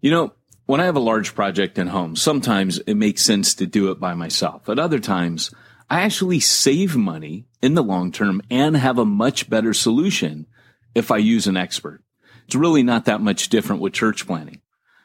[0.00, 0.32] You know,
[0.66, 4.00] when I have a large project at home, sometimes it makes sense to do it
[4.00, 4.68] by myself.
[4.68, 5.50] At other times,
[5.90, 10.46] I actually save money in the long term and have a much better solution
[10.94, 12.02] if I use an expert.
[12.46, 14.60] It's really not that much different with church planting.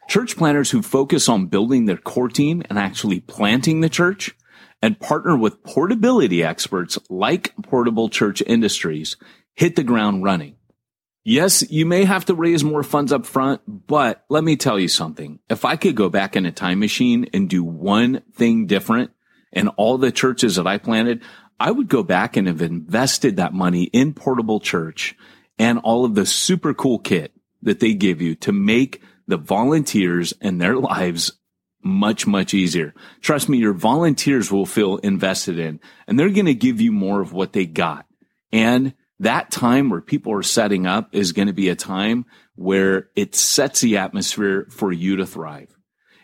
[0.08, 4.36] Church planters who focus on building their core team and actually planting the church
[4.82, 9.18] and partner with portability experts like Portable Church Industries
[9.56, 10.55] hit the ground running.
[11.28, 14.88] Yes, you may have to raise more funds up front, but let me tell you
[14.88, 15.40] something.
[15.50, 19.10] If I could go back in a time machine and do one thing different
[19.52, 21.24] in all the churches that I planted,
[21.60, 25.16] I would go back and have invested that money in portable church
[25.58, 30.32] and all of the super cool kit that they give you to make the volunteers
[30.42, 31.32] and their lives
[31.82, 32.94] much, much easier.
[33.22, 37.20] Trust me, your volunteers will feel invested in and they're going to give you more
[37.20, 38.06] of what they got.
[38.52, 43.10] And that time where people are setting up is going to be a time where
[43.16, 45.76] it sets the atmosphere for you to thrive.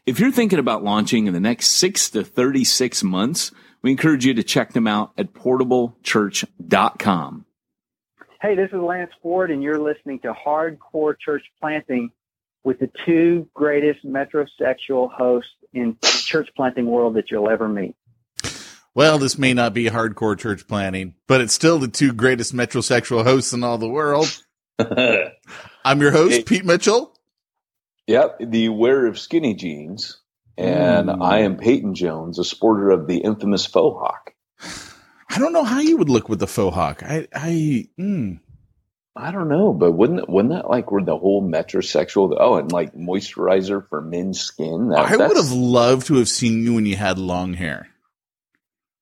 [0.06, 3.52] If you're thinking about launching in the next six to 36 months,
[3.82, 7.46] we encourage you to check them out at portablechurch.com.
[8.42, 12.10] Hey, this is Lance Ford, and you're listening to Hardcore Church Planting
[12.64, 17.96] with the two greatest metrosexual hosts in the church planting world that you'll ever meet
[18.94, 23.24] well, this may not be hardcore church planting, but it's still the two greatest metrosexual
[23.24, 24.44] hosts in all the world.
[25.86, 26.46] I'm your host.
[26.46, 27.14] Pete Mitchell.
[28.08, 30.18] Yep, the wearer of skinny jeans.
[30.58, 31.24] And mm.
[31.24, 34.34] I am Peyton Jones, a sporter of the infamous faux hawk.
[35.30, 37.04] I don't know how you would look with the faux hawk.
[37.04, 38.40] I, I, mm.
[39.16, 42.36] I don't know, but wouldn't wouldn't that like where the whole metrosexual?
[42.40, 44.90] Oh, and like moisturizer for men's skin.
[44.90, 47.90] That, I would have loved to have seen you when you had long hair.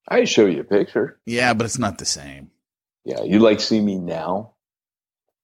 [0.10, 1.20] I show you a picture.
[1.26, 2.52] Yeah, but it's not the same.
[3.06, 4.54] Yeah, you like see me now,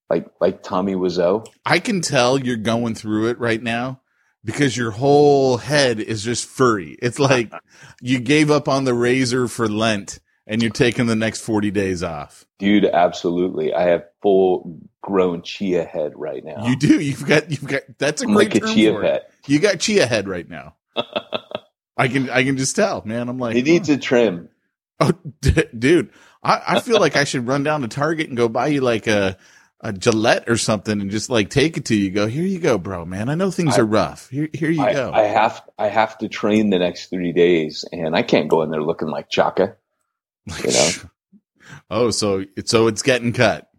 [0.10, 1.48] like like Tommy Wiseau.
[1.66, 4.02] I can tell you're going through it right now
[4.44, 6.98] because your whole head is just furry.
[7.02, 7.52] It's like
[8.02, 12.04] you gave up on the razor for Lent and you're taking the next 40 days
[12.04, 12.46] off.
[12.60, 13.74] Dude, absolutely.
[13.74, 16.68] I have full grown chia head right now.
[16.68, 17.00] You do.
[17.00, 19.32] You've got you've got that's a I'm great like a chia pet.
[19.48, 20.76] You got chia head right now.
[21.98, 23.30] I can I can just tell, man.
[23.30, 23.94] I'm like, he needs oh.
[23.94, 24.50] a trim.
[25.00, 25.12] Oh,
[25.42, 26.12] d- dude,
[26.42, 29.08] I, I feel like I should run down to Target and go buy you like
[29.08, 29.38] a,
[29.82, 32.12] a Gillette or something and just like take it to you.
[32.12, 33.28] Go here, you go, bro, man.
[33.30, 34.30] I know things I, are rough.
[34.30, 35.12] Here, here you I, go.
[35.12, 38.72] I have, I have to train the next three days, and I can't go in
[38.72, 39.76] there looking like Chaka.
[40.64, 40.90] You know.
[41.90, 43.70] oh, so so it's getting cut.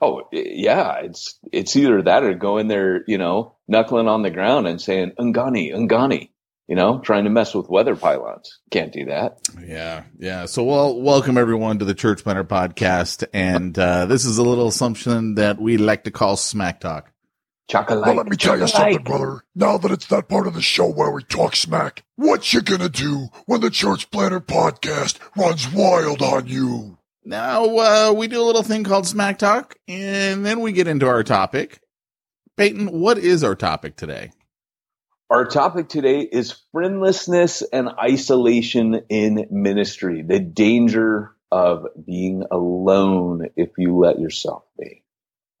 [0.00, 4.30] Oh yeah, it's it's either that or go in there, you know, knuckling on the
[4.30, 6.30] ground and saying Ungani, Ungani
[6.68, 8.60] you know, trying to mess with weather pylons.
[8.70, 9.38] Can't do that.
[9.66, 10.04] Yeah.
[10.18, 10.44] Yeah.
[10.44, 13.24] So, well, welcome everyone to the Church Planter podcast.
[13.32, 17.10] And, uh, this is a little assumption that we like to call smack talk.
[17.68, 18.00] Chocolate.
[18.00, 19.42] Well, let me tell you something, brother.
[19.54, 22.88] Now that it's that part of the show where we talk smack, what you gonna
[22.88, 26.96] do when the Church Planter podcast runs wild on you?
[27.26, 31.06] Now, uh, we do a little thing called Smack Talk, and then we get into
[31.06, 31.82] our topic.
[32.56, 34.30] Peyton, what is our topic today?
[35.30, 40.22] Our topic today is friendlessness and isolation in ministry.
[40.22, 45.02] The danger of being alone if you let yourself be.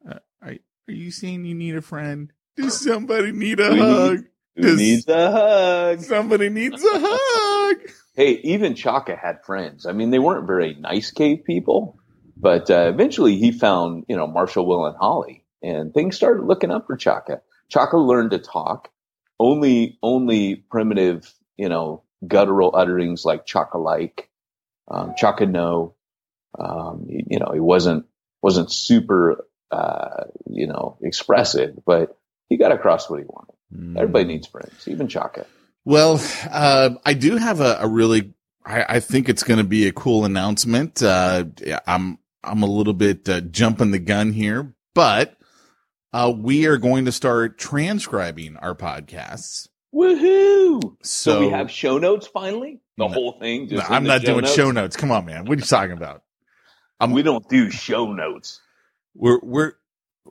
[0.08, 0.54] Are, are
[0.86, 2.32] you saying you need a friend?
[2.56, 4.24] Does somebody need a We need- hug?
[4.56, 6.00] Who Does- needs a hug?
[6.00, 7.76] Somebody needs a hug.
[8.18, 9.86] Hey, even Chaka had friends.
[9.86, 12.00] I mean, they weren't very nice cave people,
[12.36, 16.72] but uh, eventually he found, you know, Marshall, Will, and Holly, and things started looking
[16.72, 17.42] up for Chaka.
[17.68, 18.90] Chaka learned to talk.
[19.38, 24.28] Only, only primitive, you know, guttural utterings like Chaka like,
[24.88, 25.94] um, Chaka no.
[26.58, 28.06] Um, you, know, he wasn't
[28.42, 32.18] wasn't super, uh, you know, expressive, but
[32.48, 33.54] he got across what he wanted.
[33.96, 35.46] Everybody needs friends, even Chaka.
[35.84, 36.20] Well,
[36.50, 38.32] uh, I do have a, a really,
[38.64, 41.02] I, I think it's going to be a cool announcement.
[41.02, 45.37] Uh, yeah, I'm, I'm a little bit uh, jumping the gun here, but
[46.12, 49.68] uh, we are going to start transcribing our podcasts.
[49.94, 50.80] Woohoo!
[50.82, 52.80] So, So, we have show notes finally.
[52.96, 53.12] The No.
[53.14, 53.68] whole thing.
[53.70, 54.54] No, I'm not doing notes?
[54.54, 54.96] show notes.
[54.96, 55.44] Come on, man.
[55.44, 56.22] What are you talking about?
[57.00, 58.60] I'm- we don't do show notes.
[59.14, 59.72] We're, we're,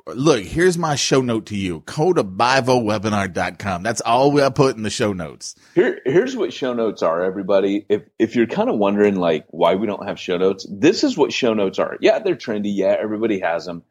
[0.07, 1.81] look, here's my show note to you.
[1.85, 3.83] Go to bivowebinar.com.
[3.83, 5.55] That's all we put in the show notes.
[5.75, 7.85] Here, here's what show notes are, everybody.
[7.89, 11.17] If if you're kind of wondering like why we don't have show notes, this is
[11.17, 11.97] what show notes are.
[12.01, 12.71] Yeah, they're trendy.
[12.75, 13.83] Yeah, everybody has them.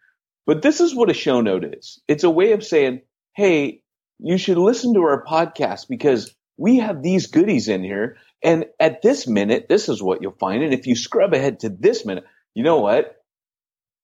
[0.47, 2.01] But this is what a show note is.
[2.07, 3.03] It's a way of saying,
[3.35, 3.83] hey,
[4.19, 8.17] you should listen to our podcast because we have these goodies in here.
[8.43, 10.63] And at this minute, this is what you'll find.
[10.63, 13.17] And if you scrub ahead to this minute, you know what?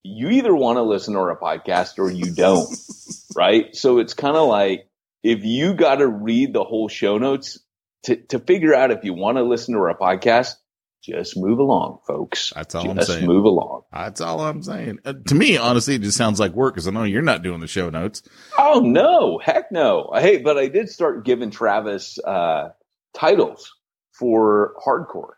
[0.03, 2.69] You either want to listen to our podcast or you don't,
[3.37, 3.75] right?
[3.75, 4.89] So it's kind of like
[5.23, 7.61] if you got to read the whole show notes
[8.05, 10.57] to, to figure out if you want to listen to our podcast,
[11.03, 12.53] just move along, folks.
[12.55, 13.21] That's all I'm saying.
[13.21, 13.83] just move along.
[13.93, 15.01] That's all I'm saying.
[15.05, 17.61] Uh, to me, honestly, it just sounds like work because I know you're not doing
[17.61, 18.23] the show notes.
[18.59, 20.11] Oh no, heck no.
[20.15, 22.71] Hey, but I did start giving Travis uh,
[23.15, 23.73] titles
[24.13, 25.33] for hardcore.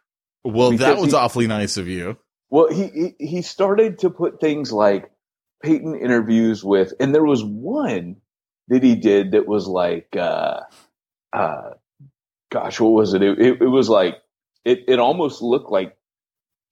[0.44, 2.18] Well, that was he- awfully nice of you.
[2.50, 5.10] Well, he, he he started to put things like
[5.62, 8.16] Peyton interviews with, and there was one
[8.68, 10.60] that he did that was like, uh,
[11.32, 11.70] uh,
[12.50, 13.22] gosh, what was it?
[13.22, 14.16] It, it, it was like
[14.64, 15.96] it it almost looked like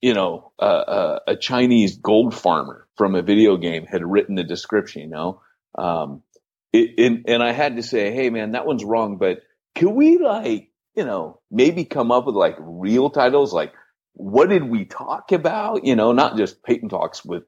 [0.01, 4.43] you know uh, uh, a Chinese gold farmer from a video game had written the
[4.43, 5.03] description.
[5.03, 5.41] You know,
[5.77, 6.23] um,
[6.71, 9.41] it, and and I had to say, hey man, that one's wrong, but
[9.75, 13.73] can we like you know maybe come up with like real titles like
[14.15, 15.85] what did we talk about?
[15.85, 17.43] You know, not just Peyton talks with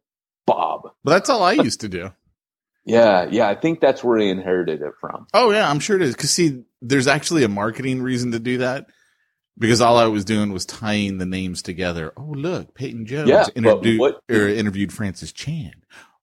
[0.45, 0.89] Bob.
[1.03, 2.11] But that's all I used to do.
[2.87, 5.25] Yeah, yeah, I think that's where he inherited it from.
[5.33, 6.15] Oh yeah, I'm sure it is.
[6.15, 8.85] Cause see, there's actually a marketing reason to do that
[9.57, 12.13] because all I was doing was tying the names together.
[12.17, 15.73] Oh look, Peyton Jones Yeah, interviewed, what- or interviewed Francis Chan.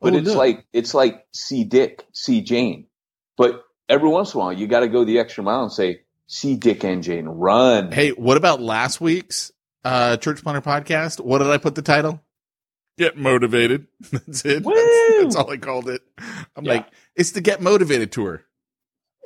[0.00, 0.36] But Oh, it's look.
[0.36, 2.86] like it's like see Dick, see Jane.
[3.36, 6.00] But every once in a while, you got to go the extra mile and say,
[6.26, 9.52] "See Dick and Jane, run." Hey, what about last week's
[9.84, 11.20] uh, Church Planter podcast?
[11.20, 12.20] What did I put the title?
[12.98, 13.86] Get motivated.
[14.12, 14.62] That's it.
[14.64, 16.02] That's, that's all I called it.
[16.56, 16.72] I'm Yeah.
[16.74, 16.86] like,
[17.16, 18.44] it's the Get Motivated tour.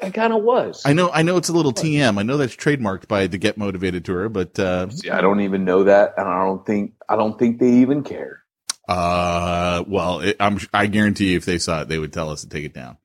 [0.02, 0.82] It kind of was.
[0.84, 2.18] I know, I know it's a little TM.
[2.18, 5.64] I know that's trademarked by the Get Motivated tour, but uh, See, I don't even
[5.64, 8.42] know that, and I don't think I don't think they even care.
[8.88, 12.42] uh, well, it, I'm I guarantee you if they saw it, they would tell us
[12.42, 12.98] to take it down.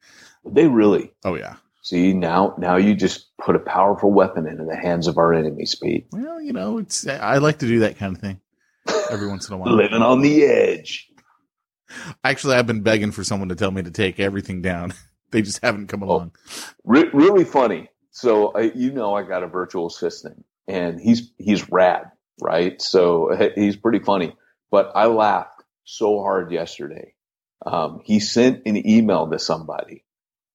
[0.45, 1.55] They really Oh yeah.
[1.81, 2.55] see now.
[2.57, 6.07] Now you just put a powerful weapon into the hands of our enemies, Pete.
[6.11, 8.39] Well, you know, it's I like to do that kind of thing
[9.09, 9.73] every once in a while.
[9.75, 11.07] Living on the edge.
[12.23, 14.93] Actually, I've been begging for someone to tell me to take everything down.
[15.41, 16.31] they just haven't come along.
[16.83, 17.89] Re- really funny.
[18.11, 22.11] So you know, I got a virtual assistant, and he's he's rad,
[22.41, 22.81] right?
[22.81, 24.35] So he's pretty funny.
[24.69, 27.13] But I laughed so hard yesterday.
[27.65, 30.03] Um, he sent an email to somebody,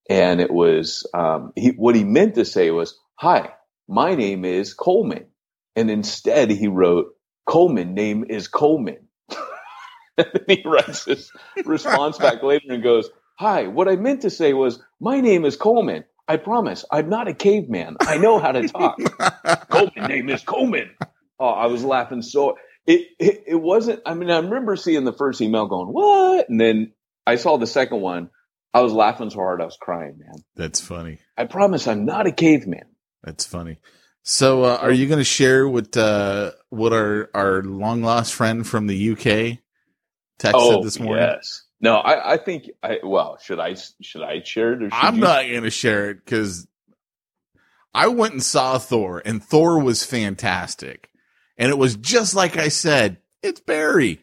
[0.09, 3.54] and it was um, he, what he meant to say was, "Hi,
[3.88, 5.26] my name is Coleman,"
[5.75, 7.14] and instead he wrote,
[7.47, 9.09] "Coleman name is Coleman."
[10.18, 11.33] and then he writes this
[11.64, 15.57] response back later and goes, Hi, what I meant to say was, my name is
[15.57, 16.05] Coleman.
[16.26, 17.97] I promise, I'm not a caveman.
[18.00, 18.99] I know how to talk.
[19.69, 20.90] Coleman name is Coleman.
[21.38, 24.00] Oh, I was laughing so it, it it wasn't.
[24.07, 26.93] I mean, I remember seeing the first email going what, and then
[27.26, 28.31] I saw the second one.
[28.73, 30.37] I was laughing so hard I was crying, man.
[30.55, 31.19] That's funny.
[31.37, 32.85] I promise, I'm not a caveman.
[33.23, 33.78] That's funny.
[34.23, 38.66] So, uh, are you going to share what uh, what our our long lost friend
[38.66, 39.59] from the UK
[40.38, 41.25] texted said this morning?
[41.25, 44.90] Oh, yes, No, I, I think I well, should I should I share it or
[44.90, 45.21] should I'm you?
[45.21, 46.66] not to share it because
[47.95, 51.11] I went and saw Thor, and Thor was fantastic,
[51.56, 53.18] and it was just like I said.
[53.42, 54.21] It's Barry.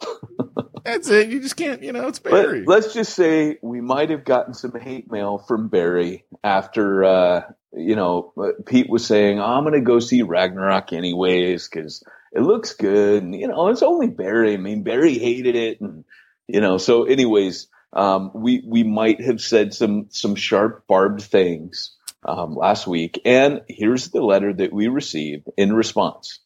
[0.84, 1.28] That's it.
[1.28, 2.64] You just can't, you know, it's Barry.
[2.64, 7.42] Let, us just say we might have gotten some hate mail from Barry after, uh,
[7.72, 8.32] you know,
[8.66, 12.02] Pete was saying, oh, I'm going to go see Ragnarok anyways because
[12.32, 13.22] it looks good.
[13.22, 14.54] And, you know, it's only Barry.
[14.54, 15.80] I mean, Barry hated it.
[15.80, 16.04] And,
[16.48, 21.94] you know, so anyways, um, we, we might have said some, some sharp barbed things,
[22.24, 23.20] um, last week.
[23.24, 26.40] And here's the letter that we received in response.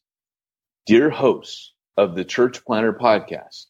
[0.86, 3.66] Dear hosts of the Church Planter podcast,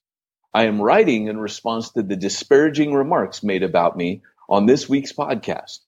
[0.54, 5.12] I am writing in response to the disparaging remarks made about me on this week's
[5.12, 5.78] podcast.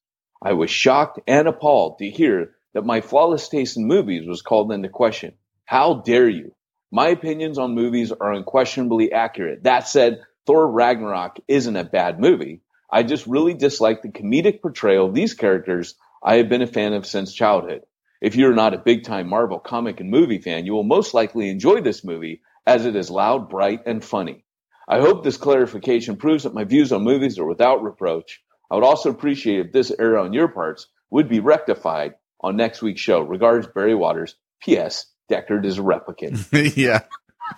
[0.43, 4.73] I was shocked and appalled to hear that my flawless taste in movies was called
[4.73, 5.35] into question.
[5.65, 6.55] How dare you?
[6.91, 9.65] My opinions on movies are unquestionably accurate.
[9.65, 12.61] That said, Thor Ragnarok isn't a bad movie.
[12.91, 16.93] I just really dislike the comedic portrayal of these characters I have been a fan
[16.93, 17.83] of since childhood.
[18.21, 21.51] If you're not a big time Marvel comic and movie fan, you will most likely
[21.51, 24.45] enjoy this movie as it is loud, bright, and funny.
[24.89, 28.43] I hope this clarification proves that my views on movies are without reproach.
[28.71, 32.83] I would also appreciate if this error on your parts would be rectified on next
[32.83, 33.21] week's show.
[33.21, 34.37] Regards, Barry Waters.
[34.63, 35.07] P.S.
[35.31, 36.77] Deckard is a replicant.
[36.77, 37.01] yeah.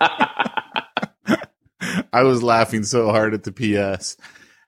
[2.13, 4.17] I was laughing so hard at the PS.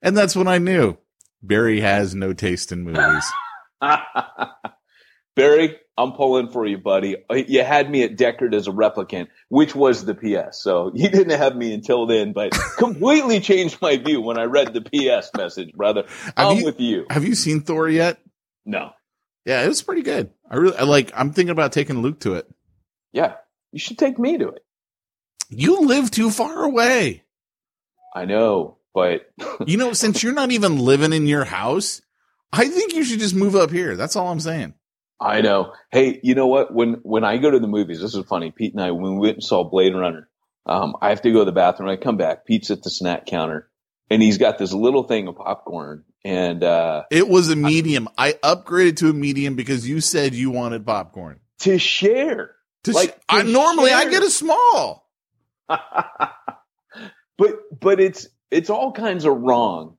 [0.02, 0.98] And that's when I knew
[1.42, 3.26] Barry has no taste in movies.
[5.36, 7.16] Barry, I'm pulling for you, buddy.
[7.30, 10.62] You had me at Deckard as a replicant, which was the PS.
[10.62, 14.74] So you didn't have me until then, but completely changed my view when I read
[14.74, 16.04] the PS message, brother.
[16.24, 17.06] Have I'm you- with you.
[17.10, 18.20] Have you seen Thor yet?
[18.66, 18.92] No.
[19.46, 20.32] Yeah, it was pretty good.
[20.50, 22.48] I really I like I'm thinking about taking Luke to it.
[23.14, 23.36] Yeah.
[23.72, 24.62] You should take me to it.
[25.50, 27.24] You live too far away.
[28.16, 29.30] I know, but
[29.68, 32.02] You know, since you're not even living in your house,
[32.52, 33.96] I think you should just move up here.
[33.96, 34.74] That's all I'm saying.
[35.22, 35.74] I know.
[35.92, 36.74] Hey, you know what?
[36.74, 38.52] When when I go to the movies, this is funny.
[38.52, 40.30] Pete and I, when we went and saw Blade Runner,
[40.66, 41.90] um, I have to go to the bathroom.
[41.90, 42.46] I come back.
[42.46, 43.70] Pete's at the snack counter,
[44.10, 46.06] and he's got this little thing of popcorn.
[46.26, 48.08] And uh, It was a medium.
[48.18, 51.40] I upgraded to a medium because you said you wanted popcorn.
[51.60, 55.10] to share, To Like, sh- I to normally I get a small.
[57.40, 59.96] but but it's it's all kinds of wrong.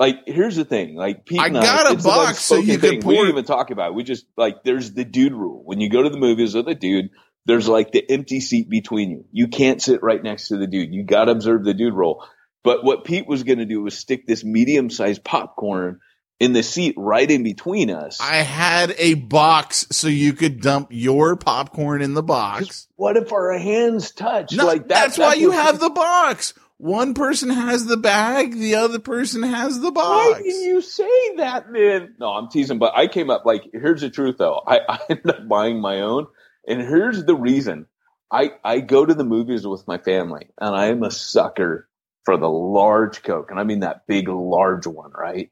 [0.00, 2.80] Like here's the thing, like Pete I got a it's the box so you could
[2.80, 2.98] thing.
[2.98, 3.90] We pour- didn't even talk about.
[3.90, 3.94] It.
[3.94, 5.62] We just like there's the dude rule.
[5.64, 7.10] When you go to the movies with a dude,
[7.46, 9.24] there's like the empty seat between you.
[9.30, 10.92] You can't sit right next to the dude.
[10.92, 12.26] You got to observe the dude rule.
[12.64, 16.00] But what Pete was going to do was stick this medium sized popcorn
[16.44, 18.18] in the seat right in between us.
[18.20, 22.86] I had a box so you could dump your popcorn in the box.
[22.96, 24.52] what if our hands touch?
[24.54, 26.54] No, like that- that's, why you have the box.
[26.76, 30.32] One person has the bag, the other person has the box.
[30.38, 32.16] Why did you say that then?
[32.18, 34.60] No, I'm teasing, but I came up like here's the truth though.
[34.66, 36.26] I, I ended up buying my own,
[36.66, 37.86] and here's the reason.
[38.30, 41.88] I I go to the movies with my family, and I am a sucker
[42.24, 45.50] for the large Coke, and I mean that big large one, right?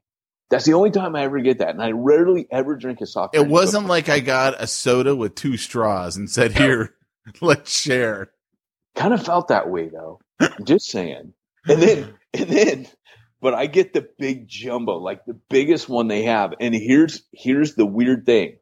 [0.53, 3.35] That's the only time I ever get that, and I rarely ever drink a soft.
[3.35, 6.93] It wasn't like I got a soda with two straws and said, "Here,
[7.41, 8.29] let's share."
[8.95, 10.19] kind of felt that way though.
[10.39, 11.33] I'm just saying.
[11.67, 12.87] And then, and then,
[13.41, 16.53] but I get the big jumbo, like the biggest one they have.
[16.59, 18.57] And here's, here's the weird thing.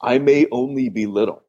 [0.00, 1.42] I may only be little,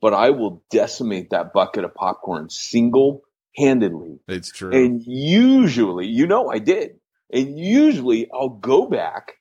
[0.00, 3.22] but I will decimate that bucket of popcorn single
[3.56, 4.20] handedly.
[4.28, 4.72] It's true.
[4.72, 6.99] And usually, you know, I did.
[7.32, 9.34] And usually I'll go back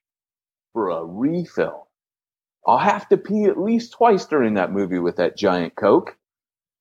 [0.74, 1.88] for a refill.
[2.66, 6.16] I'll have to pee at least twice during that movie with that giant Coke.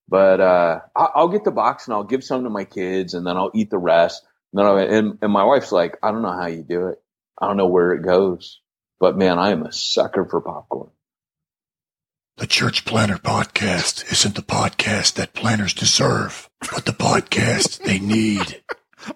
[0.07, 3.37] But, uh, I'll get the box and I'll give some to my kids and then
[3.37, 4.25] I'll eat the rest.
[4.53, 7.01] And then and, and my wife's like, I don't know how you do it.
[7.39, 8.59] I don't know where it goes,
[8.99, 10.89] but man, I am a sucker for popcorn.
[12.37, 18.61] The Church Planter Podcast isn't the podcast that planners deserve, but the podcast they need.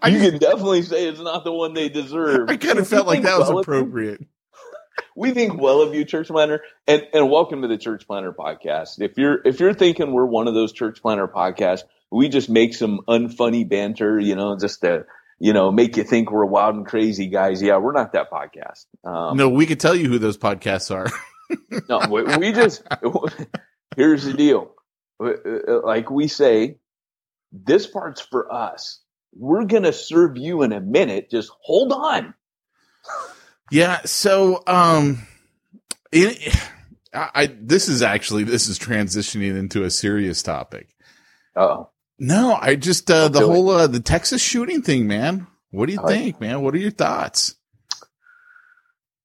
[0.05, 2.49] You can definitely say it's not the one they deserve.
[2.49, 4.25] I kind of felt like that was well appropriate.
[5.15, 9.01] we think well of you, church planner, and and welcome to the Church Planter Podcast.
[9.01, 12.73] If you're if you're thinking we're one of those church planner podcasts, we just make
[12.73, 15.05] some unfunny banter, you know, just to
[15.39, 17.61] you know make you think we're wild and crazy guys.
[17.61, 18.85] Yeah, we're not that podcast.
[19.03, 21.07] Um, No, we could tell you who those podcasts are.
[21.89, 22.83] no, we, we just
[23.97, 24.73] here's the deal.
[25.21, 26.77] Uh, Like we say,
[27.51, 28.99] this part's for us.
[29.35, 31.29] We're gonna serve you in a minute.
[31.29, 32.33] Just hold on.
[33.71, 34.01] Yeah.
[34.05, 35.25] So, um,
[36.11, 36.55] it,
[37.13, 40.89] I, I this is actually this is transitioning into a serious topic.
[41.55, 45.47] Oh, No, I just uh, the whole uh, the Texas shooting thing, man.
[45.71, 46.61] What do you think, man?
[46.61, 47.55] What are your thoughts?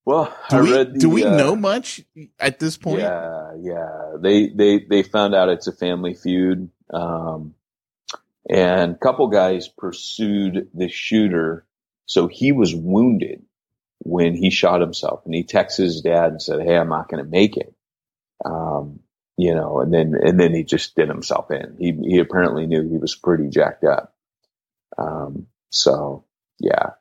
[0.05, 2.01] Well, Do I we read the, do we uh, know much
[2.39, 3.01] at this point?
[3.01, 4.13] Yeah, yeah.
[4.19, 7.53] They they they found out it's a family feud, um,
[8.49, 11.65] and a couple guys pursued the shooter.
[12.05, 13.43] So he was wounded
[13.99, 17.23] when he shot himself, and he texted his dad and said, "Hey, I'm not going
[17.23, 17.73] to make it."
[18.43, 19.01] Um,
[19.37, 21.75] you know, and then and then he just did himself in.
[21.79, 24.13] He he apparently knew he was pretty jacked up.
[24.97, 26.25] Um, so
[26.59, 26.91] yeah,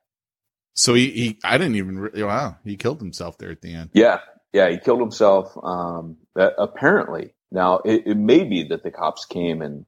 [0.75, 3.91] So he, he I didn't even re- wow he killed himself there at the end.
[3.93, 4.21] Yeah,
[4.53, 5.57] yeah, he killed himself.
[5.63, 9.87] Um, apparently, now it, it may be that the cops came and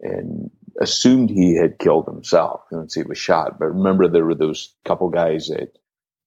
[0.00, 3.58] and assumed he had killed himself once he was shot.
[3.58, 5.72] But remember, there were those couple guys that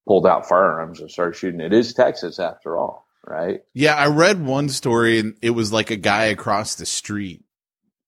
[0.07, 1.61] pulled out firearms and started shooting.
[1.61, 3.61] It is Texas, after all, right?
[3.73, 7.43] Yeah, I read one story and it was like a guy across the street,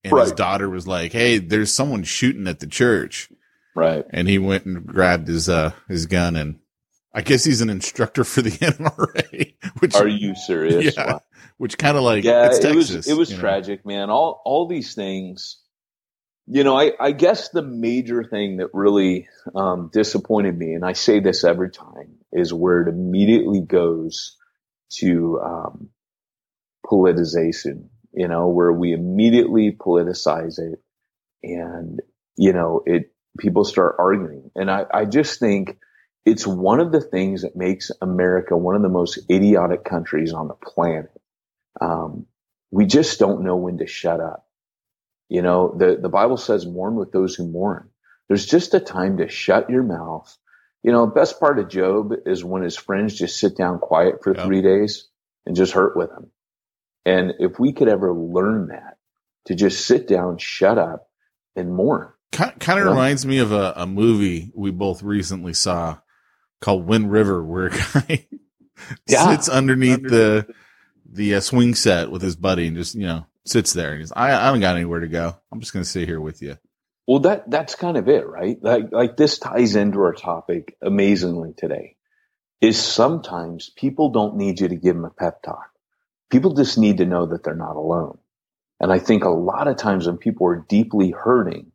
[0.04, 3.30] and his daughter was like, "Hey, there's someone shooting at the church,"
[3.76, 4.04] Right.
[4.10, 6.58] and he went and grabbed his uh his gun and.
[7.12, 10.94] I guess he's an instructor for the NRA, which Are you serious?
[10.96, 11.20] yeah, Wow.
[11.56, 12.94] which kind of like yeah, it's it Texas.
[12.94, 13.40] was it was you know?
[13.40, 14.10] tragic, man.
[14.10, 15.59] All all these things.
[16.46, 20.94] You know, I, I guess the major thing that really um, disappointed me, and I
[20.94, 24.36] say this every time, is where it immediately goes
[24.98, 25.90] to um,
[26.84, 27.88] politicization.
[28.12, 30.82] You know, where we immediately politicize it,
[31.44, 32.00] and
[32.36, 35.78] you know, it people start arguing, and I, I just think
[36.26, 40.48] it's one of the things that makes America one of the most idiotic countries on
[40.48, 41.12] the planet.
[41.80, 42.26] Um,
[42.72, 44.46] we just don't know when to shut up.
[45.30, 47.88] You know, the, the Bible says mourn with those who mourn.
[48.28, 50.36] There's just a time to shut your mouth.
[50.82, 54.34] You know, best part of Job is when his friends just sit down quiet for
[54.34, 54.44] Yep.
[54.44, 55.08] three days
[55.46, 56.30] and just hurt with him.
[57.06, 58.96] And if we could ever learn that,
[59.46, 61.08] to just sit down, shut up,
[61.56, 62.08] and mourn.
[62.32, 62.90] Kind, kind of Yeah.
[62.90, 65.98] reminds me of a, a movie we both recently saw
[66.60, 68.26] called Wind River, where a guy
[69.08, 69.30] Yeah.
[69.36, 70.46] sits underneath the
[71.12, 74.12] the uh, swing set with his buddy and just you know sits there and he's
[74.12, 75.36] I, I haven't got anywhere to go.
[75.52, 76.56] I'm just gonna sit here with you.
[77.06, 78.56] Well, that that's kind of it, right?
[78.62, 81.96] Like like this ties into our topic amazingly today.
[82.60, 85.70] Is sometimes people don't need you to give them a pep talk.
[86.30, 88.18] People just need to know that they're not alone.
[88.78, 91.72] And I think a lot of times when people are deeply hurting,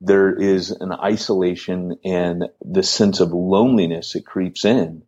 [0.00, 5.02] there is an isolation and the sense of loneliness that creeps in.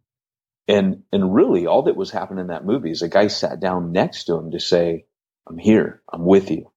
[0.68, 3.92] And and really all that was happening in that movie is a guy sat down
[3.92, 5.06] next to him to say,
[5.50, 6.70] I'm here, I'm with you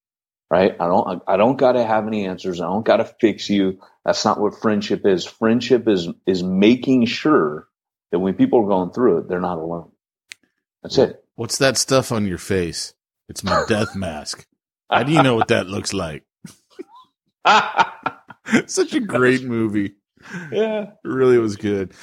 [0.54, 0.76] right?
[0.80, 2.62] I don't, I don't got to have any answers.
[2.62, 3.80] I don't got to fix you.
[4.06, 5.26] That's not what friendship is.
[5.26, 7.68] Friendship is, is making sure
[8.12, 9.90] that when people are going through it, they're not alone.
[10.84, 11.26] That's it.
[11.34, 12.94] What's that stuff on your face?
[13.30, 14.46] It's my death mask.
[14.92, 16.24] How do you know what that looks like?
[18.68, 19.96] Such a great movie.
[20.52, 20.82] yeah.
[21.04, 21.94] It really was good.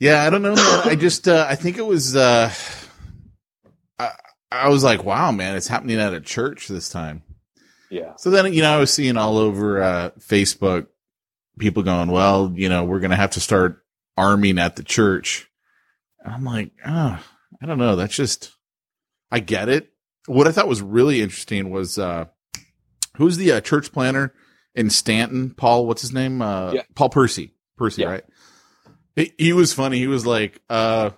[0.00, 0.54] Yeah, I don't know.
[0.56, 2.50] I just, uh, I think it was, uh,
[4.50, 7.22] I, was like, wow, man, it's happening at a church this time.
[7.90, 8.14] Yeah.
[8.16, 10.86] So then, you know, I was seeing all over, uh, Facebook
[11.58, 13.82] people going, well, you know, we're going to have to start
[14.16, 15.48] arming at the church.
[16.22, 17.24] And I'm like, ah,
[17.62, 17.96] I don't know.
[17.96, 18.52] That's just,
[19.30, 19.90] I get it.
[20.26, 22.26] What I thought was really interesting was, uh,
[23.16, 24.32] who's the uh, church planner
[24.74, 25.54] in Stanton?
[25.56, 26.40] Paul, what's his name?
[26.42, 26.82] Uh, Yeah.
[26.94, 27.54] Paul Percy.
[27.76, 28.08] Percy, Yeah.
[28.08, 28.24] right?
[29.16, 29.98] He, he was funny.
[29.98, 31.10] He was like, uh,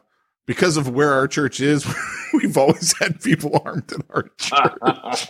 [0.46, 1.84] because of where our church is,
[2.42, 5.28] we've always had people armed in our church.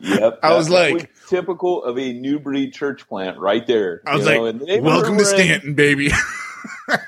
[0.00, 0.38] Yep.
[0.42, 4.02] I was like- typical of a new breed church plant right there.
[4.06, 6.10] I was You know, like, welcome to we're in, Stanton, baby.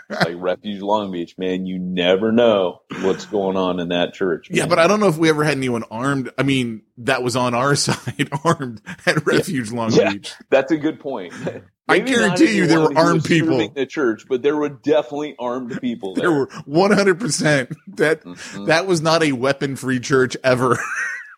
[0.09, 1.67] Like Refuge Long Beach, man.
[1.67, 4.49] You never know what's going on in that church.
[4.51, 6.31] yeah, but I don't know if we ever had anyone armed.
[6.39, 10.13] I mean, that was on our side, armed at Refuge Long Yeah.
[10.13, 10.33] Beach.
[10.51, 11.33] That's a good point.
[11.89, 13.61] I guarantee you there were armed people.
[13.61, 16.23] in The church, but there were definitely armed people there.
[16.31, 18.67] There were 100% that, Mhm.
[18.67, 20.79] that was not a weapon free church ever.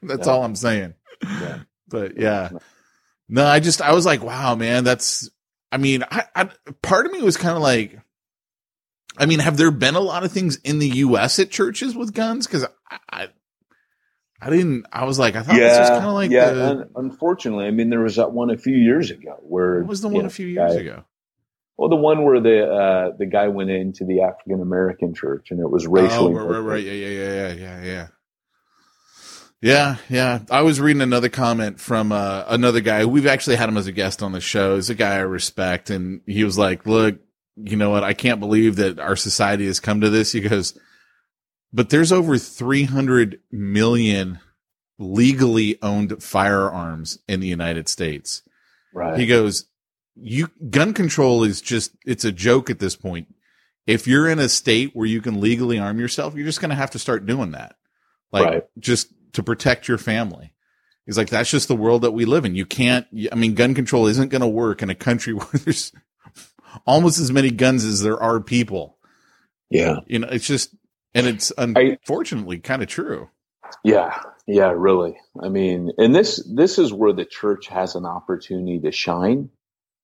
[0.03, 0.33] that's Yeah.
[0.33, 0.95] all I'm saying.
[1.23, 1.59] Yeah.
[1.89, 2.51] But yeah.
[3.29, 5.29] No, I just, I was like, wow, man, that's,
[5.71, 6.49] I mean, I, I
[6.81, 7.99] part of me was kind of like,
[9.19, 11.39] I mean, have there been a lot of things in the U.S.
[11.39, 12.47] at churches with guns?
[12.47, 13.29] Cause I, I,
[14.41, 16.51] I didn't, I was like, I thought this was kind of like yeah.
[16.51, 19.89] the, un- unfortunately, I mean, there was that one a few years ago where what
[19.89, 21.05] was the one know, a few years guy- ago?
[21.77, 25.61] Well, the one where the uh, the guy went into the African American church and
[25.61, 26.35] it was Oh, racially.
[26.35, 26.85] right, right, right.
[26.85, 28.07] Yeah, yeah, yeah, yeah, yeah, yeah.
[29.61, 30.39] Yeah, yeah.
[30.51, 33.05] I was reading another comment from uh, another guy.
[33.05, 34.77] We've actually had him as a guest on the show.
[34.77, 37.19] He's a guy I respect, and he was like, "Look,
[37.65, 38.05] you know what?
[38.05, 40.79] I can't believe that our society has come to this." He goes,
[41.73, 44.41] "But there's over 300 million
[44.99, 48.43] legally owned firearms in the United States.
[48.93, 49.19] Right.
[49.19, 49.67] He goes,
[50.17, 53.33] you gun control is just it's a joke at this point.
[53.87, 56.77] If you're in a state where you can legally arm yourself, you're just going to
[56.77, 57.77] have to start doing that.
[58.33, 58.65] Like Right.
[58.79, 60.53] just to protect your family.
[61.07, 62.55] He's like that's just the world that we live in.
[62.57, 65.93] You can't I mean gun control isn't going to work in a country where there's
[66.87, 68.99] almost as many guns as there are people.
[69.71, 69.97] yeah.
[70.07, 70.75] You know, it's just
[71.15, 73.29] and it's unfortunately kind of true.
[73.85, 75.17] Yeah, yeah, really.
[75.43, 79.51] I mean, and this this is where the church has an opportunity to shine.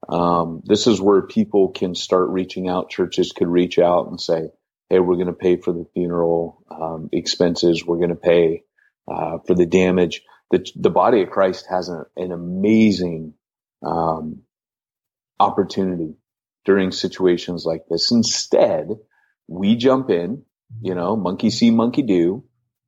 [0.09, 2.91] Um, this is where people can start reaching out.
[2.91, 4.51] Churches could reach out and say,
[4.91, 7.85] "Hey, we're going to pay for the funeral um, expenses.
[7.87, 8.65] We're going to pay
[9.09, 13.35] uh, for the damage." The the body of Christ has an, an amazing
[13.85, 14.43] um,
[15.41, 16.17] opportunity
[16.65, 18.11] during situations like this.
[18.11, 18.89] Instead,
[19.49, 20.45] we jump in.
[20.83, 22.45] You know, monkey see, monkey do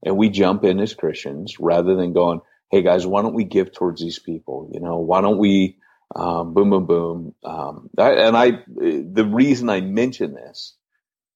[0.07, 3.73] and we jump in as Christians rather than going, Hey guys, why don't we give
[3.73, 4.71] towards these people?
[4.73, 5.79] You know, why don't we,
[6.15, 7.35] um, boom, boom, boom.
[7.45, 10.77] Um, that, and I, the reason I mention this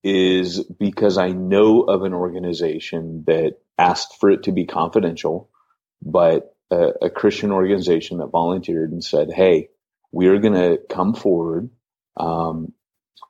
[0.03, 5.51] is because I know of an organization that asked for it to be confidential,
[6.03, 9.69] but a, a Christian organization that volunteered and said, Hey,
[10.13, 11.71] we are going to come forward,
[12.21, 12.73] um,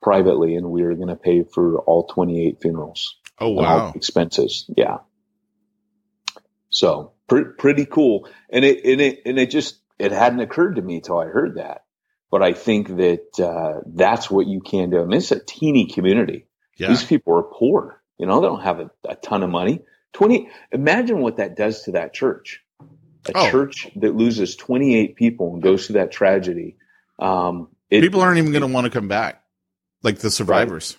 [0.02, 3.92] privately and we are going to pay for all 28 funerals Oh wow.
[3.94, 4.68] expenses.
[4.76, 4.98] Yeah.
[6.70, 8.28] So pre- pretty cool.
[8.48, 11.56] And it, and it, and it just, it hadn't occurred to me till I heard
[11.56, 11.84] that.
[12.30, 15.00] But I think that, uh, that's what you can do.
[15.00, 16.46] I mean, it's a teeny community.
[16.76, 16.88] Yeah.
[16.88, 18.00] These people are poor.
[18.18, 19.80] You know, they don't have a, a ton of money.
[20.12, 22.62] 20, imagine what that does to that church.
[23.28, 23.50] A Oh.
[23.50, 26.76] church that loses 28 people and goes through that tragedy.
[27.18, 29.42] Um, it, People aren't even going to want to come back.
[30.02, 30.96] Like the survivors.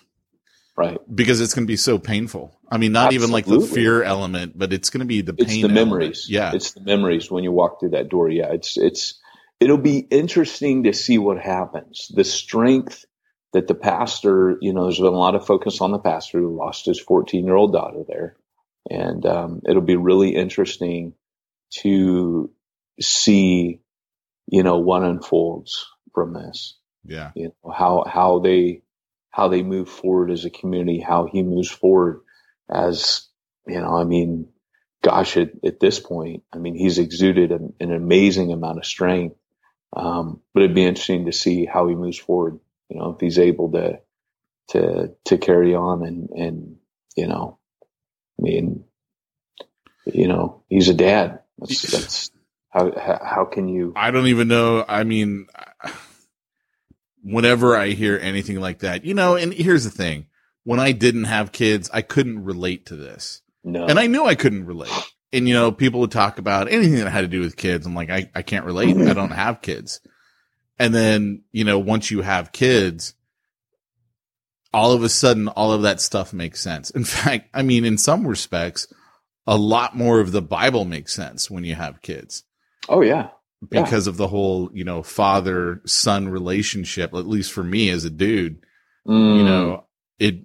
[0.76, 0.96] right.
[1.12, 2.56] because it's going to be so painful.
[2.70, 5.50] I mean, not even like the fear element, but it's going to be the it's
[5.50, 5.74] the element.
[5.74, 6.26] memories.
[6.28, 6.52] Yeah.
[6.54, 8.28] it's the memories when you walk through that door.
[8.30, 9.20] Yeah, it's it's
[9.58, 12.10] it'll be interesting to see what happens.
[12.14, 13.04] The strength
[13.52, 16.56] that the pastor, you know, there's been a lot of focus on the pastor who
[16.56, 18.36] lost his 14 year old daughter there,
[18.88, 21.14] and um, it'll be really interesting
[21.80, 22.50] to
[23.00, 23.80] see,
[24.46, 27.30] you know, what unfolds from this yeah.
[27.34, 28.82] you know how how they
[29.30, 32.20] how they move forward as a community how he moves forward
[32.70, 33.28] as
[33.66, 34.48] you know i mean
[35.02, 39.36] gosh at, at this point i mean he's exuded an, an amazing amount of strength
[39.94, 43.38] um, but it'd be interesting to see how he moves forward you know if he's
[43.38, 44.00] able to
[44.68, 46.76] to to carry on and and
[47.16, 47.58] you know
[48.38, 48.84] i mean
[50.06, 52.30] you know he's a dad that's that's
[52.70, 54.84] how how, how can you I don't even know.
[54.88, 55.46] I mean,
[57.22, 60.26] whenever I hear anything like that, you know, and here's the thing.
[60.64, 63.42] When I didn't have kids, I couldn't relate to this.
[63.64, 64.92] no And I knew I couldn't relate.
[65.32, 67.86] And, you know, people would talk about anything that had to do with kids.
[67.86, 68.96] I'm like, I, I can't relate.
[68.96, 70.00] I don't have kids.
[70.78, 73.14] And then, you know, once you have kids,
[74.72, 76.90] all of a sudden, all of that stuff makes sense.
[76.90, 78.92] In fact, I mean, in some respects,
[79.46, 82.44] a lot more of the Bible makes sense when you have kids
[82.88, 83.28] oh yeah
[83.70, 83.82] Yeah.
[83.82, 88.10] because of the whole, you know, father son relationship, at least for me as a
[88.10, 88.64] dude,
[89.06, 89.44] you Mm.
[89.44, 89.84] know,
[90.18, 90.44] it,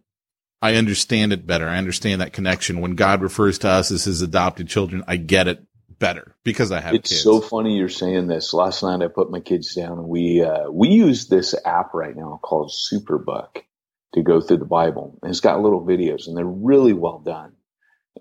[0.62, 1.68] I understand it better.
[1.68, 2.82] I understand that connection.
[2.82, 5.64] When God refers to us as his adopted children, I get it
[6.00, 7.24] better because I have it's kids.
[7.24, 8.54] so funny you're saying this.
[8.54, 12.16] Last night I put my kids down and we uh, we use this app right
[12.16, 13.64] now called Superbook
[14.14, 15.18] to go through the Bible.
[15.22, 17.54] And it's got little videos and they're really well done.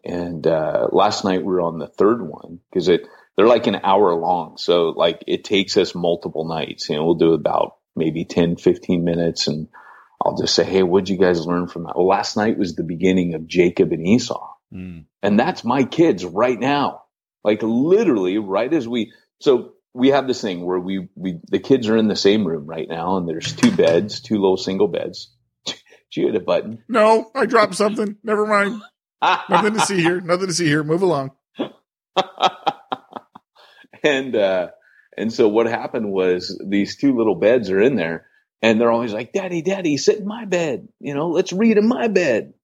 [0.04, 3.80] And uh, last night we were on the third one because it they're like an
[3.82, 4.56] hour long.
[4.56, 6.88] So like it takes us multiple nights.
[6.88, 9.68] You know, we'll do about maybe 10, 15 minutes and
[10.24, 11.96] I'll just say, Hey, what'd you guys learn from that?
[11.96, 14.54] Well, last night was the beginning of Jacob and Esau.
[14.72, 15.04] Mm.
[15.22, 17.02] And that's my kids right now.
[17.44, 21.88] Like literally right as we, so we have this thing where we, we, the kids
[21.88, 25.34] are in the same room right now and there's two beds, two little single beds.
[25.66, 25.76] Did
[26.14, 26.82] you hit a button?
[26.88, 28.16] No, I dropped something.
[28.22, 28.80] Never mind.
[29.50, 30.20] Nothing to see here.
[30.20, 30.82] Nothing to see here.
[30.82, 31.32] Move along.
[34.06, 34.68] and, uh,
[35.16, 38.26] and so what happened was these two little beds are in there
[38.62, 40.88] and they're always like, daddy, daddy, sit in my bed.
[41.00, 42.54] You know, let's read in my bed.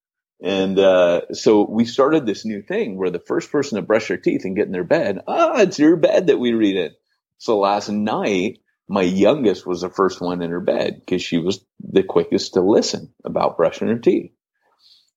[0.43, 4.17] And, uh, so we started this new thing where the first person to brush their
[4.17, 6.91] teeth and get in their bed, ah, it's your bed that we read in.
[7.39, 11.65] So last night, my youngest was the first one in her bed because she was
[11.81, 14.33] the quickest to listen about brushing her teeth.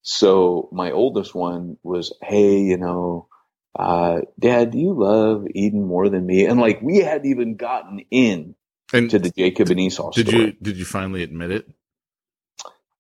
[0.02, 3.28] So my oldest one was, Hey, you know,
[3.76, 6.46] uh, dad, do you love Eden more than me?
[6.46, 8.56] And like, we hadn't even gotten in
[8.94, 10.46] And to the Jacob and Esau did story.
[10.46, 11.68] you did you finally admit it?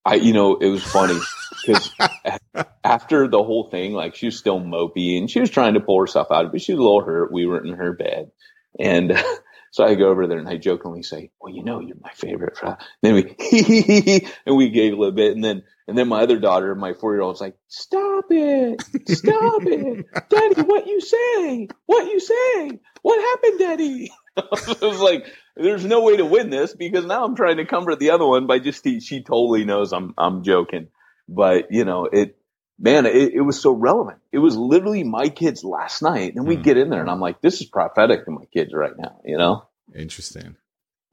[0.05, 1.19] I, you know, it was funny
[1.65, 1.91] because
[2.83, 5.99] after the whole thing, like she was still mopey and she was trying to pull
[5.99, 7.31] herself out, but she was a little hurt.
[7.31, 8.31] We weren't in her bed.
[8.79, 9.11] And
[9.75, 12.55] so I go over there and I jokingly say, well, you know, you're my favorite.
[12.55, 12.77] Friend.
[13.01, 15.33] Then we, and we giggle a little bit.
[15.33, 18.81] And then, and then my other daughter, my four year old, is like, stop it.
[19.09, 20.05] Stop it.
[20.29, 21.67] Daddy, what you say?
[21.88, 22.79] What you say?
[23.01, 24.13] What happened, daddy?
[24.38, 25.25] I was like,
[25.57, 28.47] there's no way to win this because now I'm trying to comfort the other one
[28.47, 30.88] by just, she totally knows I'm, I'm joking.
[31.27, 32.38] But, you know, it,
[32.79, 34.19] man, it, it was so relevant.
[34.31, 36.35] It was literally my kids last night.
[36.35, 36.61] And we Hmm.
[36.61, 39.38] get in there and I'm like, this is prophetic to my kids right now, you
[39.38, 39.63] know?
[39.95, 40.55] Interesting.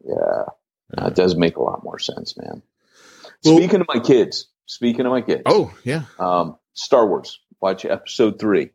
[0.04, 0.44] Yeah.
[0.96, 2.62] No, it does make a lot more sense, man.
[3.44, 6.04] Well- speaking of my kids, speaking of my kids, Oh, yeah.
[6.18, 8.70] um, Star Wars, watch episode three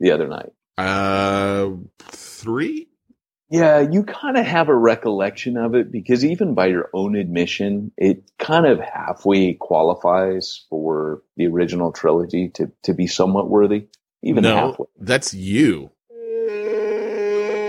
[0.00, 0.52] the other night.
[0.76, 2.87] Uh, three?
[3.50, 7.92] Yeah, you kind of have a recollection of it because even by your own admission,
[7.96, 13.86] it kind of halfway qualifies for the original trilogy to, to be somewhat worthy.
[14.22, 14.86] Even no, halfway.
[14.98, 15.90] that's you.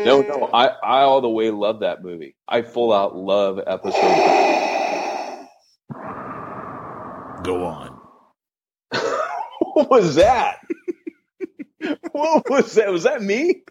[0.06, 2.36] No, no, I, I all the way love that movie.
[2.48, 4.02] I full out love episode.
[7.44, 8.00] Go on.
[9.74, 10.60] what was that?
[12.12, 12.92] what was that?
[12.92, 13.64] Was that me?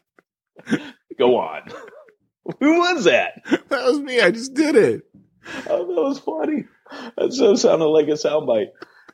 [1.18, 1.62] Go on.
[2.60, 3.42] Who was that?
[3.68, 4.20] That was me.
[4.20, 5.02] I just did it.
[5.68, 6.64] Oh, that was funny.
[7.16, 8.68] That so sounded like a soundbite.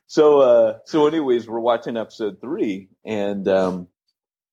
[0.06, 3.88] So, uh, so anyways, we're watching episode three and, um,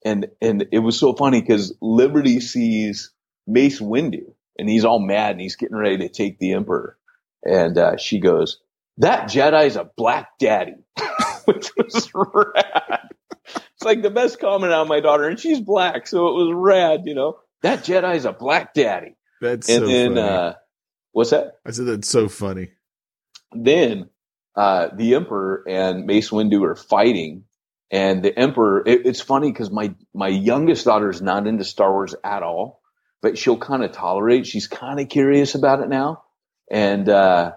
[0.03, 3.11] and, and it was so funny because Liberty sees
[3.45, 6.97] Mace Windu and he's all mad and he's getting ready to take the Emperor.
[7.43, 8.59] And, uh, she goes,
[8.97, 10.75] that Jedi's a black daddy,
[11.45, 13.09] which was rad.
[13.45, 16.07] It's like the best comment on my daughter and she's black.
[16.07, 19.15] So it was rad, you know, that Jedi is a black daddy.
[19.41, 20.19] That's And so then, funny.
[20.19, 20.55] uh,
[21.13, 21.53] what's that?
[21.65, 22.71] I said that's so funny.
[23.53, 24.09] then
[24.55, 27.45] uh, the emperor and Mace Windu are fighting,
[27.91, 28.83] and the emperor.
[28.85, 32.81] It, it's funny because my my youngest daughter is not into Star Wars at all,
[33.21, 34.47] but she'll kind of tolerate.
[34.47, 36.23] She's kind of curious about it now,
[36.71, 37.53] and uh,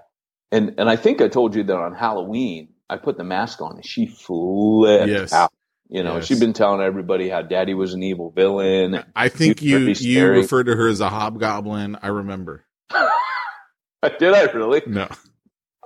[0.53, 3.77] and and I think I told you that on Halloween I put the mask on
[3.77, 5.33] and she flipped Yes.
[5.33, 5.53] out.
[5.89, 6.27] You know, Yes.
[6.27, 9.05] she'd been telling everybody how Daddy was an evil villain.
[9.15, 11.99] I think you you referred to her as a hobgoblin.
[12.03, 12.65] I remember.
[14.19, 14.83] Did I really?
[14.87, 15.09] No.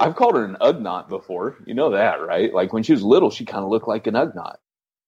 [0.01, 1.57] I've called her an Ugnaught before.
[1.67, 2.53] You know that, right?
[2.53, 4.57] Like when she was little, she kind of looked like an Ugnaught.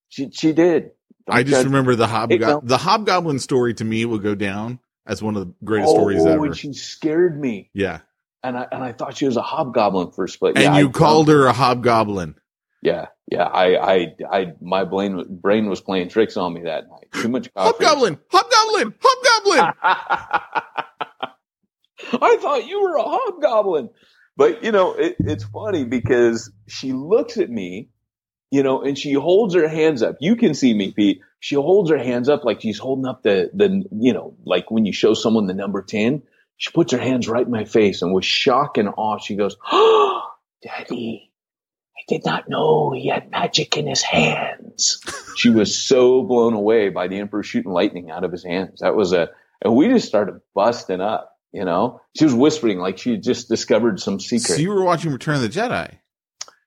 [0.09, 0.91] She she did.
[1.27, 2.67] Don't I just remember the hobgoblin.
[2.67, 6.27] The hobgoblin story to me will go down as one of the greatest oh, stories
[6.27, 6.47] ever.
[6.47, 8.01] and she scared me, yeah,
[8.43, 10.57] and I and I thought she was a hobgoblin for a split.
[10.57, 12.35] and yeah, you I- called her a hobgoblin.
[12.83, 13.45] Yeah, yeah.
[13.45, 17.09] I I I my brain brain was playing tricks on me that night.
[17.13, 17.85] Too much coffee.
[17.85, 19.75] Hobgoblin, hobgoblin, hobgoblin.
[22.23, 23.91] I thought you were a hobgoblin.
[24.37, 27.91] But, you know, it, it's funny because she looks at me,
[28.51, 30.17] you know, and she holds her hands up.
[30.21, 31.21] You can see me, Pete.
[31.41, 34.87] She holds her hands up like she's holding up the, the, you know, like when
[34.87, 36.23] you show someone the number 10,
[36.57, 39.57] she puts her hands right in my face and with shock and awe, she goes,
[39.71, 40.23] Oh,
[40.63, 41.30] daddy,
[42.01, 45.01] I did not know he had magic in his hands.
[45.37, 48.81] she was so blown away by the emperor shooting lightning out of his hands.
[48.81, 49.29] That was a,
[49.63, 53.49] and we just started busting up, you know, she was whispering like she had just
[53.49, 54.55] discovered some secret.
[54.55, 55.99] so you were watching Return of the Jedi.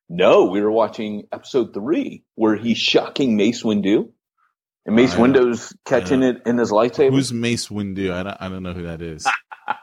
[0.09, 4.09] No, we were watching episode three where he's shocking Mace Windu.
[4.85, 7.11] And Mace Windu's catching it in his lightsaber.
[7.11, 8.11] Who's Mace Windu?
[8.11, 9.25] I don't, I don't know who that is.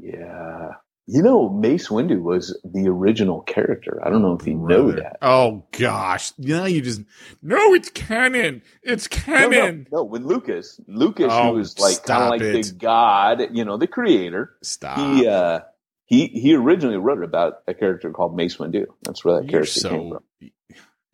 [0.00, 0.68] yeah.
[1.06, 4.00] You know, Mace Windu was the original character.
[4.04, 5.16] I don't know if you know that.
[5.20, 7.02] Oh gosh, know you just
[7.42, 8.62] no, it's canon.
[8.84, 9.86] It's No, canon.
[9.90, 10.80] no, no, with Lucas.
[10.86, 12.64] Lucas, Oh, who was like kind of like it.
[12.66, 14.54] the god, you know, the creator.
[14.62, 14.98] Stop.
[14.98, 15.60] He uh
[16.04, 18.86] he he originally wrote about a character called Mace Windu.
[19.02, 20.50] That's where that You're character came from.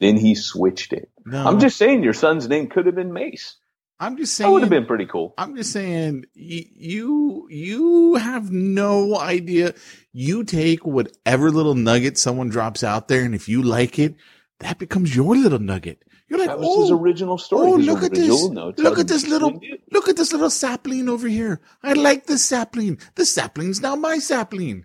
[0.00, 1.10] Then he switched it.
[1.24, 3.56] No, I'm just saying your son's name could have been Mace.
[4.00, 5.34] I'm just saying That would have been pretty cool.
[5.38, 6.24] I'm just saying.
[6.34, 9.74] You you have no idea.
[10.12, 14.14] You take whatever little nugget someone drops out there, and if you like it,
[14.60, 16.04] that becomes your little nugget.
[16.28, 17.68] You're like, That was his oh, original story.
[17.70, 18.48] oh, His look at this.
[18.50, 19.58] notes Look at this little-
[19.90, 21.60] look at this little sapling over here.
[21.82, 22.98] I like this sapling.
[23.14, 24.84] This sapling's now my sapling.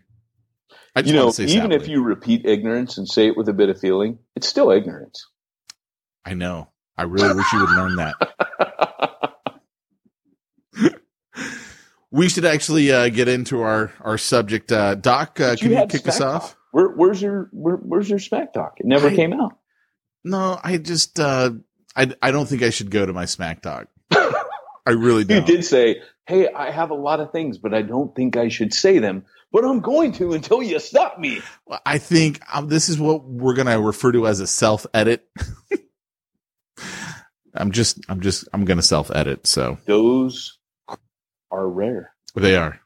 [1.04, 3.54] You know, want to say even if you repeat ignorance and say it with a
[3.54, 5.28] bit of feeling, it's still ignorance.
[6.24, 6.70] I know.
[6.98, 8.16] I really wish you would learn that.
[12.14, 14.72] We should actually uh, get into our our subject.
[14.72, 16.56] Uh, Doc, uh, can you, had kick us off?
[16.72, 18.76] Where, where's your where, Where's your smack Doc?
[18.78, 19.58] It never I- came out.
[20.24, 21.52] No, I just uh,
[21.96, 23.88] I I don't think I should go to my smack talk.
[24.12, 25.48] I really You don't.
[25.48, 28.74] did say, "Hey, I have a lot of things, but I don't think I should
[28.74, 31.40] say them but I'm going to until you stop me.
[31.68, 35.30] Well, I think um, this is what we're gonna refer to as a self edit.
[37.56, 39.46] I'm just, I'm just, I'm gonna self edit.
[39.46, 40.58] So Those
[41.54, 42.80] are rare, they are.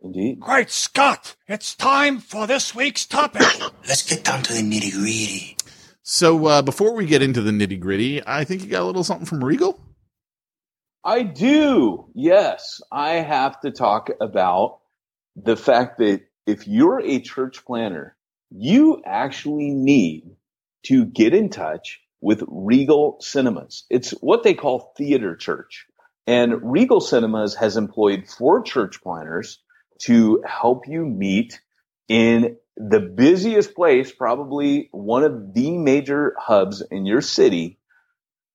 [0.00, 0.40] indeed.
[0.40, 1.34] Great Scott!
[1.48, 3.42] It's time for this week's topic.
[3.88, 5.56] Let's get down to the nitty gritty.
[6.02, 9.04] So uh, before we get into the nitty gritty, I think you got a little
[9.04, 9.80] something from Regal.
[11.02, 12.06] I do.
[12.14, 14.80] Yes, I have to talk about
[15.36, 18.16] the fact that if you're a church planner,
[18.50, 20.36] you actually need
[20.84, 23.84] to get in touch with Regal Cinemas.
[23.90, 25.86] It's what they call theater church.
[26.26, 29.60] And Regal Cinemas has employed four church planters
[30.02, 31.60] to help you meet
[32.08, 37.78] in the busiest place, probably one of the major hubs in your city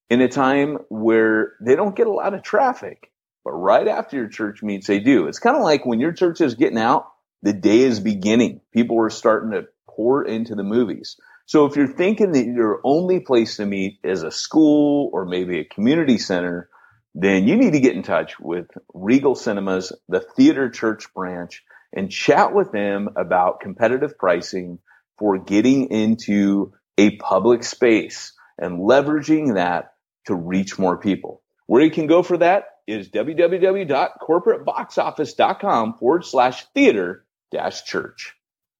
[0.09, 3.11] in a time where they don't get a lot of traffic.
[3.45, 5.27] But right after your church meets, they do.
[5.27, 7.07] It's kind of like when your church is getting out,
[7.41, 8.61] the day is beginning.
[8.73, 11.17] People are starting to pour into the movies.
[11.45, 15.59] So if you're thinking that your only place to meet is a school or maybe
[15.59, 16.69] a community center,
[17.15, 22.11] then you need to get in touch with Regal Cinemas, the theater church branch, and
[22.11, 24.79] chat with them about competitive pricing
[25.17, 29.93] for getting into a public space and leveraging that
[30.25, 31.41] to reach more people.
[31.65, 38.35] Where you can go for that is www.corporateboxoffice.com forward slash theater dash church.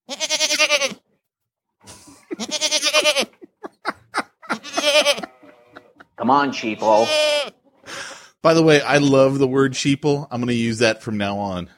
[6.18, 7.08] Come on, sheeple.
[8.42, 10.28] By the way, I love the word sheeple.
[10.32, 11.70] I'm going to use that from now on.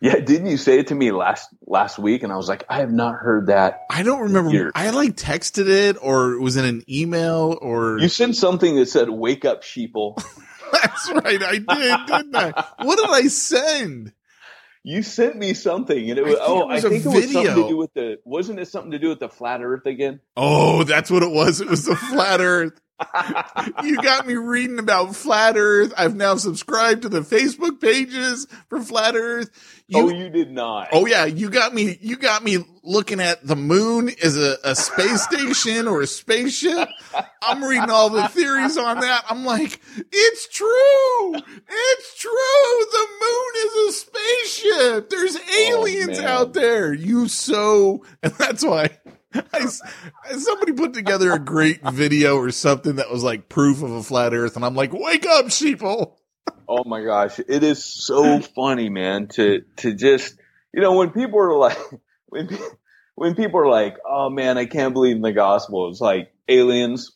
[0.00, 2.22] Yeah, didn't you say it to me last last week?
[2.22, 3.80] And I was like, I have not heard that.
[3.90, 4.52] I don't remember.
[4.52, 4.72] Years.
[4.74, 7.98] I like texted it or it was in an email or.
[7.98, 10.16] You sent something that said, "Wake up, sheeple."
[10.72, 11.42] That's right.
[11.42, 12.64] I did, didn't I?
[12.82, 14.12] What did I send?
[14.84, 17.08] You sent me something, and it I was think oh, it was I think it
[17.08, 19.86] was something to do with the wasn't it something to do with the flat Earth
[19.86, 20.20] again?
[20.36, 21.60] Oh, that's what it was.
[21.60, 22.80] It was the flat earth.
[23.84, 25.92] You got me reading about flat earth.
[25.96, 29.50] I've now subscribed to the Facebook pages for flat earth.
[29.94, 30.88] oh, you did not.
[30.92, 31.98] Oh yeah, you got me.
[32.00, 36.88] You got me looking at the moon as a, a space station or a spaceship.
[37.42, 39.24] I'm reading all the theories on that.
[39.28, 41.34] I'm like, it's true.
[41.34, 42.86] It's true.
[42.92, 45.10] The moon is a spaceship.
[45.10, 46.26] There's oh, aliens man.
[46.26, 46.92] out there.
[46.92, 48.90] You so, and that's why.
[49.34, 49.66] I
[50.38, 54.32] somebody put together a great video or something that was like proof of a flat
[54.32, 56.14] earth and I'm like, wake up sheeple.
[56.66, 59.28] Oh my gosh, it is so funny, man.
[59.28, 60.36] To to just
[60.72, 61.78] you know when people are like
[62.26, 62.48] when
[63.14, 65.88] when people are like, oh man, I can't believe in the gospel.
[65.90, 67.12] It's like aliens.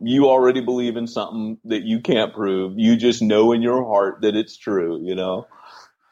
[0.00, 2.74] You already believe in something that you can't prove.
[2.76, 5.00] You just know in your heart that it's true.
[5.02, 5.48] You know,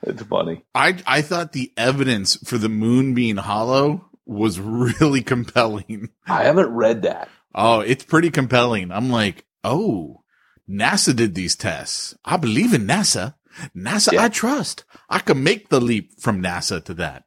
[0.02, 0.64] it's funny.
[0.74, 6.10] I I thought the evidence for the moon being hollow was really compelling.
[6.26, 7.28] I haven't read that.
[7.54, 8.90] Oh, it's pretty compelling.
[8.92, 10.22] I'm like, oh,
[10.68, 12.14] NASA did these tests.
[12.24, 13.34] I believe in NASA.
[13.74, 14.24] NASA, Yeah.
[14.24, 14.84] I trust.
[15.08, 17.24] I can make the leap from NASA to that.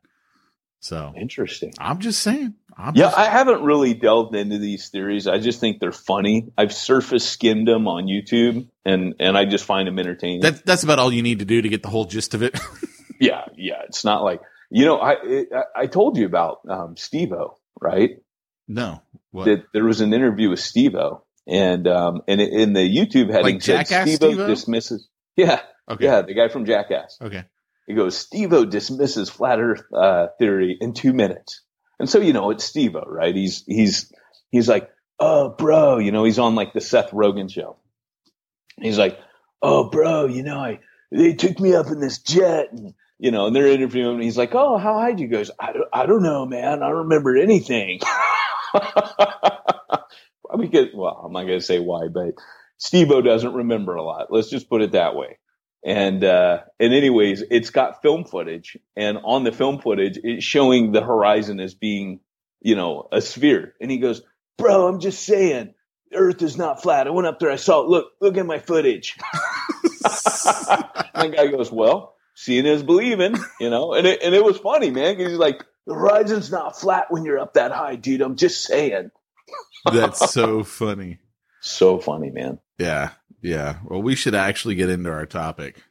[0.79, 1.73] So Interesting.
[1.79, 2.53] I'm just saying.
[2.77, 5.27] I'm Yeah, just- I haven't really delved into these theories.
[5.27, 6.49] I just think they're funny.
[6.57, 10.41] I've surface skimmed them on YouTube, and and I just find them entertaining.
[10.41, 12.57] that, that's about all you need to do to get the whole gist of it.
[13.19, 13.81] yeah, yeah.
[13.87, 14.97] It's not like you know.
[14.97, 18.11] I it, I- told you about um, Steve-O, right?
[18.67, 19.01] no.
[19.31, 19.45] What?
[19.45, 23.61] That there was an interview with Steve-O, and um and in the YouTube heading Like
[23.61, 24.47] said Steve-O?
[24.47, 25.07] dismisses.
[25.35, 26.05] Yeah, okay.
[26.05, 27.17] yeah, the guy from Jackass.
[27.21, 27.45] Okay.
[27.89, 31.63] He goes, Steve-O dismisses flat Earth uh, theory in two minutes.
[31.97, 33.33] And so, you know, it's Steve-O, right?
[33.33, 34.13] He's, he's,
[34.51, 37.77] he's like, oh, bro, you know, he's on like the Seth Rogen show.
[38.79, 39.17] He's like,
[39.63, 43.47] oh, bro, you know, I, they took me up in this jet and, you know,
[43.47, 44.21] and they're interviewing him.
[44.21, 45.37] He's like, oh, how high did you go?
[45.37, 46.81] Goes, I don't, I don't know, man.
[46.81, 47.99] I don't remember anything.
[50.71, 52.33] Get, well, I'm not going to say why, but
[52.77, 54.27] Steve-O doesn't remember a lot.
[54.29, 55.39] Let's just put it that way.
[55.83, 60.91] And uh, and anyways, it's got film footage, and on the film footage, it's showing
[60.91, 62.19] the horizon as being,
[62.61, 63.73] you know, a sphere.
[63.79, 64.21] And he goes,
[64.57, 65.73] "Bro, I'm just saying,
[66.13, 67.07] Earth is not flat.
[67.07, 67.87] I went up there, I saw it.
[67.87, 69.15] Look, look at my footage."
[70.03, 73.93] and the guy goes, "Well, seeing is believing," you know.
[73.93, 75.15] And it and it was funny, man.
[75.15, 78.21] 'cause he's like, "The horizon's not flat when you're up that high, dude.
[78.21, 79.11] I'm just saying."
[79.85, 81.19] That's so funny.
[81.61, 82.59] So funny, man.
[82.77, 83.11] Yeah.
[83.41, 83.77] Yeah.
[83.85, 85.81] Well, we should actually get into our topic.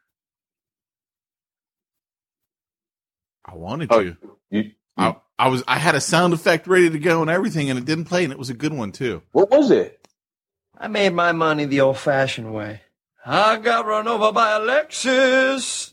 [3.44, 4.16] I wanted Oh, to.
[4.50, 7.78] You, I, I was I had a sound effect ready to go and everything, and
[7.78, 9.22] it didn't play, and it was a good one too.
[9.32, 10.06] what was it?
[10.76, 12.82] I made my money the old fashioned way.
[13.26, 15.92] I got run over by a Lexus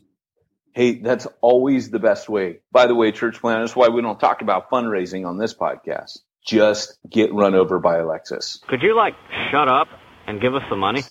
[0.75, 2.59] Hey, that's always the best way.
[2.69, 6.19] By the way, church planters, that's why we don't talk about fundraising on this podcast.
[6.45, 8.61] Just get run over by a Lexus.
[8.67, 9.13] Could you like
[9.51, 9.87] shut up
[10.27, 11.03] and give us some money?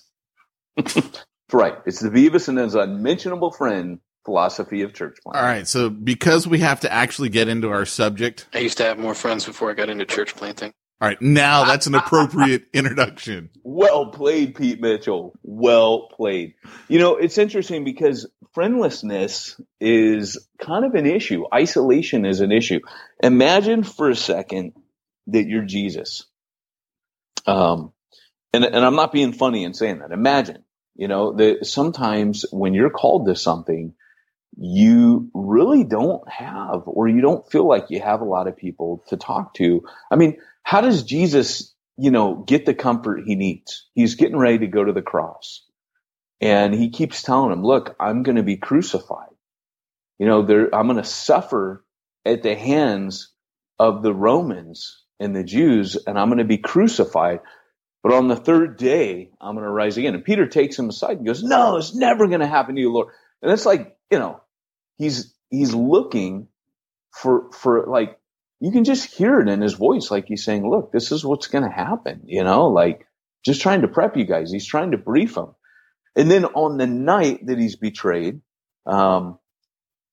[0.77, 1.79] That's right.
[1.87, 5.43] It's the Beavis and his unmentionable friend philosophy of church planting.
[5.43, 5.67] All right.
[5.67, 9.15] So because we have to actually get into our subject, I used to have more
[9.15, 10.75] friends before I got into church planting.
[11.01, 13.51] All right, now that's an appropriate introduction.
[13.63, 15.35] Well played, Pete Mitchell.
[15.43, 16.55] Well played.
[16.89, 21.45] You know, it's interesting because friendlessness is kind of an issue.
[21.53, 22.81] Isolation is an issue.
[23.23, 24.73] Imagine for a second
[25.27, 26.27] that you're Jesus.
[27.47, 27.93] Um,
[28.53, 30.13] and, and I'm not being funny in saying that.
[30.13, 30.63] Imagine,
[30.95, 33.95] you know, that sometimes when you're called to something,
[34.57, 39.03] you really don't have, or you don't feel like you have a lot of people
[39.09, 39.83] to talk to.
[40.11, 43.89] I mean, how does Jesus, you know, get the comfort he needs?
[43.95, 45.65] He's getting ready to go to the cross.
[46.41, 49.29] And he keeps telling him, look, I'm going to be crucified.
[50.19, 51.85] You know, there, I'm going to suffer
[52.25, 53.31] at the hands
[53.79, 57.41] of the Romans and the Jews, and I'm going to be crucified.
[58.03, 60.15] But on the third day, I'm going to rise again.
[60.15, 62.93] And Peter takes him aside and goes, no, it's never going to happen to you,
[62.93, 63.09] Lord.
[63.43, 64.41] And it's like, you know,
[64.97, 66.49] he's, he's looking
[67.11, 68.19] for, for like,
[68.65, 70.11] you can just hear it in his voice.
[70.11, 73.07] Like he's saying, look, this is what's going to happen, you know, like
[73.45, 74.51] just trying to prep you guys.
[74.51, 75.55] He's trying to brief them.
[76.17, 78.41] And then on the night that he's betrayed,
[78.87, 79.39] um,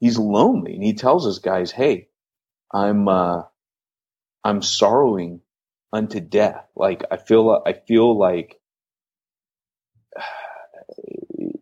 [0.01, 2.09] he's lonely and he tells his guys, Hey,
[2.73, 3.43] I'm, uh,
[4.43, 5.39] I'm sorrowing
[5.93, 6.67] unto death.
[6.75, 8.59] Like I feel, I feel like
[11.37, 11.61] it,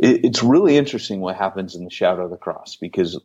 [0.00, 3.20] it's really interesting what happens in the shadow of the cross because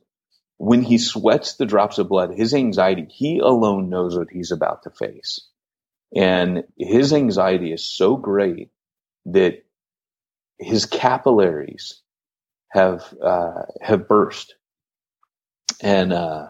[0.58, 4.84] when he sweats the drops of blood, his anxiety, he alone knows what he's about
[4.84, 5.42] to face.
[6.16, 8.70] And his anxiety is so great
[9.26, 9.64] that
[10.60, 12.02] his capillaries
[12.70, 14.56] have, uh, have burst.
[15.82, 16.50] And, uh,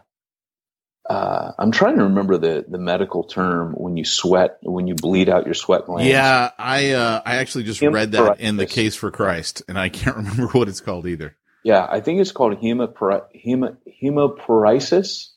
[1.10, 5.28] uh, I'm trying to remember the, the medical term when you sweat, when you bleed
[5.28, 6.08] out your sweat glands.
[6.08, 9.90] Yeah, I uh, I actually just read that in the Case for Christ, and I
[9.90, 11.36] can't remember what it's called either.
[11.64, 15.30] Yeah, I think it's called hemopor- hemo- hemoporisis.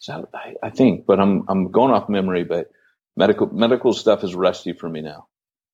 [0.00, 2.44] Is I, I think, but I'm I'm going off memory.
[2.44, 2.70] But
[3.16, 5.28] medical medical stuff is rusty for me now.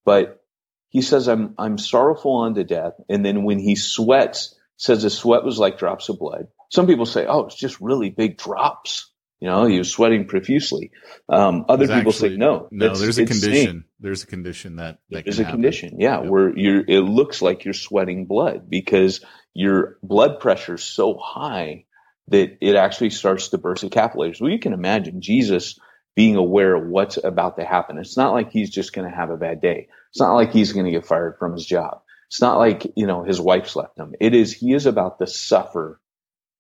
[0.04, 0.42] But
[0.90, 5.44] he says I'm I'm sorrowful unto death, and then when he sweats, says his sweat
[5.44, 6.48] was like drops of blood.
[6.70, 9.12] Some people say, oh, it's just really big drops.
[9.44, 10.90] You know, he was sweating profusely.
[11.28, 12.66] Um, other There's people actually- say no.
[12.70, 13.84] No, therea it's condition.
[14.00, 15.60] There's a condition that, that There's a happen.
[15.60, 16.30] condition, yeah, Yep.
[16.30, 19.22] where you're, it looks like you're sweating blood because
[19.52, 21.84] your blood pressure is so high
[22.28, 24.40] that it actually starts to burst the capillaries.
[24.40, 25.78] Well, you can imagine Jesus
[26.16, 27.98] being aware of what's about to happen.
[27.98, 29.88] It's not like he's just going to have a bad day.
[30.10, 32.00] It's not like he's going to get fired from his job.
[32.28, 34.14] It's not like, you know, his wife's left him.
[34.20, 36.00] It is, he is about to suffer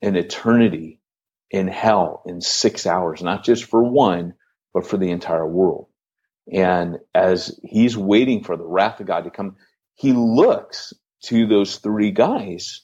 [0.02, 1.00] an eternity
[1.54, 4.34] in hell in six hours, not just for one,
[4.74, 5.88] but for the entire world.
[6.52, 9.56] And as he's waiting for the wrath of God to come,
[9.96, 10.94] he looks
[11.24, 12.82] to those three guys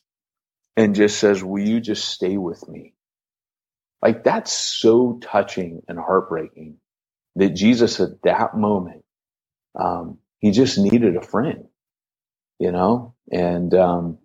[0.77, 2.95] and just says, Will you just stay with me?
[4.03, 6.79] Like that's so touching and heartbreaking
[7.37, 9.05] that Jesus at that moment,
[9.79, 11.67] um, he just needed a friend,
[12.61, 13.15] you know?
[13.33, 14.19] And, um,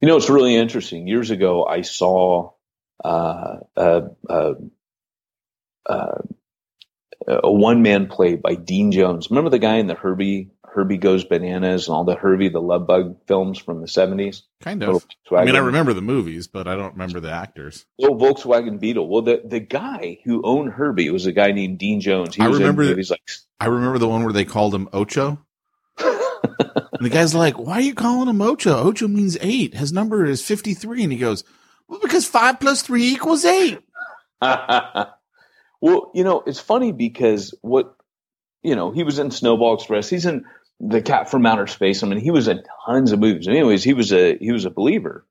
[0.00, 1.08] you know, it's really interesting.
[1.08, 2.52] Years ago, I saw,
[3.04, 4.54] uh, uh, uh,
[5.86, 6.22] uh,
[7.26, 9.30] a one man play by Dean Jones.
[9.30, 12.86] Remember the guy in the Herbie Herbie Goes Bananas and all the Herbie the Love
[12.86, 14.42] Bug films from the seventies?
[14.62, 15.06] Kind of.
[15.30, 17.86] I mean, I remember the movies, but I don't remember the actors.
[17.98, 19.08] Little Volkswagen Beetle.
[19.08, 22.34] Well, the the guy who owned Herbie was a guy named Dean Jones.
[22.34, 23.22] He I remember in like
[23.60, 25.44] I remember the one where they called him Ocho.
[25.98, 28.88] and the guy's like, "Why are you calling him Ocho?
[28.88, 29.74] Ocho means eight.
[29.74, 31.44] His number is fifty-three." And he goes,
[31.88, 33.78] "Well, because five plus three equals eight.
[34.40, 37.96] well, you know, it's funny because what,
[38.62, 40.08] you know, he was in Snowball Express.
[40.08, 40.44] He's in
[40.80, 42.02] The Cat from Outer Space.
[42.02, 43.48] I mean, he was in tons of movies.
[43.48, 45.24] Anyways, he was a, he was a believer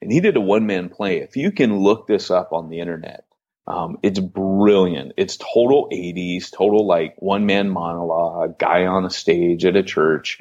[0.00, 1.18] and he did a one man play.
[1.18, 3.24] If you can look this up on the internet,
[3.66, 5.12] um, it's brilliant.
[5.16, 10.40] It's total 80s, total like one man monologue, guy on a stage at a church.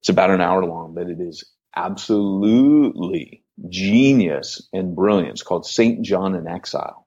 [0.00, 1.44] It's about an hour long, but it is
[1.74, 6.02] absolutely genius and brilliance called St.
[6.02, 7.06] John in Exile.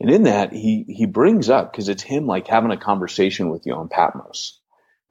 [0.00, 3.66] And in that, he, he brings up, cause it's him like having a conversation with
[3.66, 4.60] you on Patmos.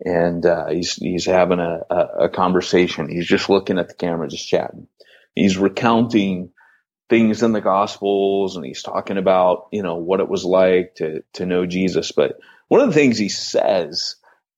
[0.03, 1.95] And, uh, he's, he's having a, a,
[2.25, 3.09] a conversation.
[3.09, 4.87] He's just looking at the camera, just chatting.
[5.35, 6.51] He's recounting
[7.09, 11.23] things in the gospels and he's talking about, you know, what it was like to,
[11.33, 12.11] to know Jesus.
[12.11, 14.15] But one of the things he says,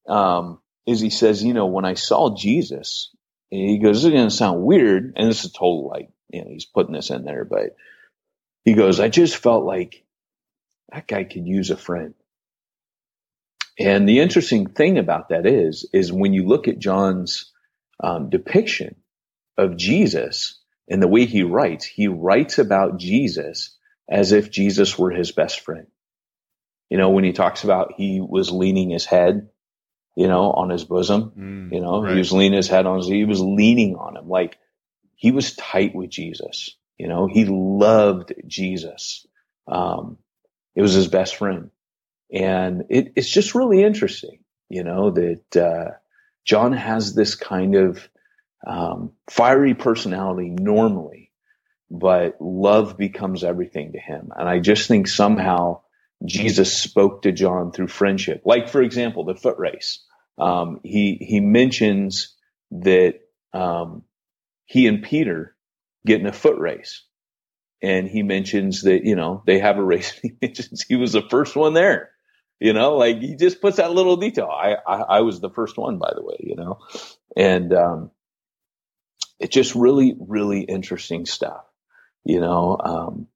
[0.07, 3.11] um, is he says, you know, when I saw Jesus,
[3.51, 5.13] and he goes, is going to sound weird.
[5.15, 7.75] And this is total like you know, he's putting this in there, but
[8.63, 10.03] he goes, I just felt like
[10.91, 12.13] that guy could use a friend.
[13.79, 17.51] And the interesting thing about that is, is when you look at John's
[18.03, 18.95] um, depiction
[19.57, 23.77] of Jesus and the way he writes, he writes about Jesus
[24.09, 25.87] as if Jesus were his best friend.
[26.89, 29.49] You know, when he talks about he was leaning his head,
[30.16, 32.14] you know, on his bosom, Mm, you know, right.
[32.14, 34.28] he was leaning his head on his, he was leaning on him.
[34.28, 34.57] Like
[35.16, 36.76] he was tight with Jesus.
[36.97, 39.26] You know, he loved Jesus.
[39.68, 40.18] Um,
[40.76, 41.70] it was his best friend.
[42.32, 44.39] And it, it's just really interesting,
[44.70, 45.91] you know, that, uh,
[46.45, 48.10] John has this kind of,
[48.68, 51.32] um, fiery personality normally,
[51.89, 54.32] but love becomes everything to him.
[54.36, 55.82] And I just think somehow
[56.26, 58.41] Jesus spoke to John through friendship.
[58.45, 60.03] Like, for example, the foot race.
[60.38, 62.36] Um, he, he mentions
[62.72, 63.20] that,
[63.53, 64.03] um,
[64.65, 65.55] he and Peter
[66.05, 67.03] get in a foot race.
[67.82, 70.11] And he mentions that, you know, they have a race.
[70.22, 72.11] He mentions he was the first one there.
[72.59, 74.49] You know, like he just puts that little detail.
[74.51, 76.80] I, I, I was the first one, by the way, you know,
[77.38, 78.11] and, um,
[79.39, 81.63] it's just really, really interesting stuff,
[82.26, 83.28] you know, um,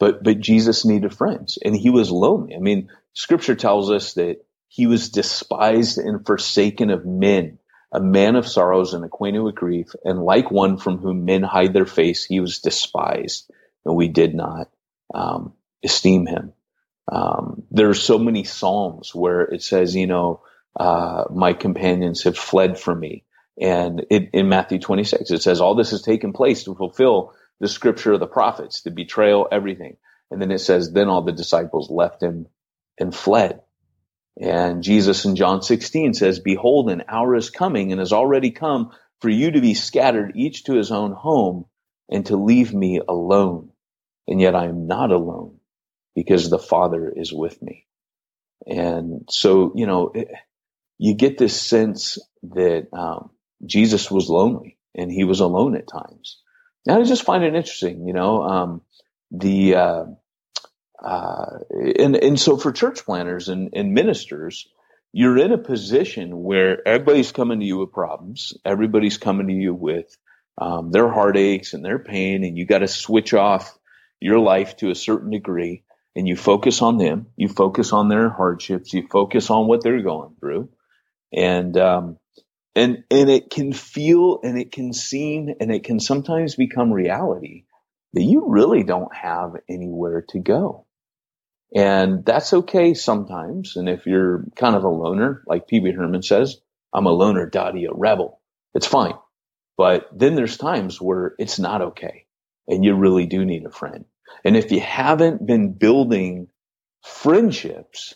[0.00, 2.56] but, but Jesus needed friends and he was lonely.
[2.56, 7.58] I mean, scripture tells us that he was despised and forsaken of men,
[7.92, 9.88] a man of sorrows and acquainted with grief.
[10.02, 13.50] And like one from whom men hide their face, he was despised
[13.84, 14.70] and we did not,
[15.14, 15.52] um,
[15.84, 16.54] esteem him.
[17.12, 20.40] Um, there are so many Psalms where it says, you know,
[20.78, 23.24] uh, my companions have fled from me.
[23.60, 27.68] And it, in Matthew 26, it says all this has taken place to fulfill the
[27.68, 29.96] scripture of the prophets, the betrayal, everything.
[30.30, 32.46] And then it says, then all the disciples left him
[32.98, 33.60] and fled.
[34.40, 38.92] And Jesus in John 16 says, behold, an hour is coming and has already come
[39.20, 41.66] for you to be scattered each to his own home
[42.08, 43.70] and to leave me alone.
[44.26, 45.58] And yet I am not alone
[46.14, 47.86] because the Father is with me.
[48.66, 50.28] And so, you know, it,
[50.98, 53.30] you get this sense that um,
[53.66, 56.39] Jesus was lonely and he was alone at times.
[56.86, 58.82] And I just find it interesting, you know, um,
[59.30, 60.04] the, uh,
[61.02, 61.58] uh,
[61.98, 64.68] and, and so for church planters and, and ministers,
[65.12, 68.54] you're in a position where everybody's coming to you with problems.
[68.64, 70.16] Everybody's coming to you with,
[70.58, 73.76] um, their heartaches and their pain and you got to switch off
[74.20, 75.84] your life to a certain degree
[76.16, 77.26] and you focus on them.
[77.36, 78.92] You focus on their hardships.
[78.92, 80.70] You focus on what they're going through.
[81.32, 82.16] And, um,
[82.74, 87.64] and, and it can feel and it can seem and it can sometimes become reality
[88.12, 90.86] that you really don't have anywhere to go.
[91.74, 93.76] And that's okay sometimes.
[93.76, 96.60] And if you're kind of a loner, like Pee-wee Herman says,
[96.92, 98.40] I'm a loner, Dottie, a rebel.
[98.74, 99.14] It's fine.
[99.76, 102.26] But then there's times where it's not okay
[102.66, 104.04] and you really do need a friend.
[104.44, 106.48] And if you haven't been building
[107.04, 108.14] friendships,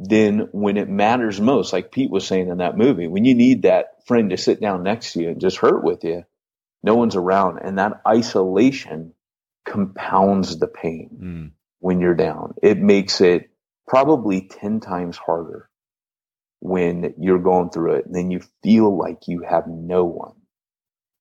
[0.00, 3.62] then when it matters most, like Pete was saying in that movie, when you need
[3.62, 6.24] that friend to sit down next to you and just hurt with you,
[6.84, 7.58] no one's around.
[7.58, 9.12] And that isolation
[9.66, 11.50] compounds the pain Mm.
[11.80, 12.54] when you're down.
[12.62, 13.50] It makes it
[13.88, 15.68] probably 10 times harder
[16.60, 20.34] when you're going through it and then you feel like you have no one.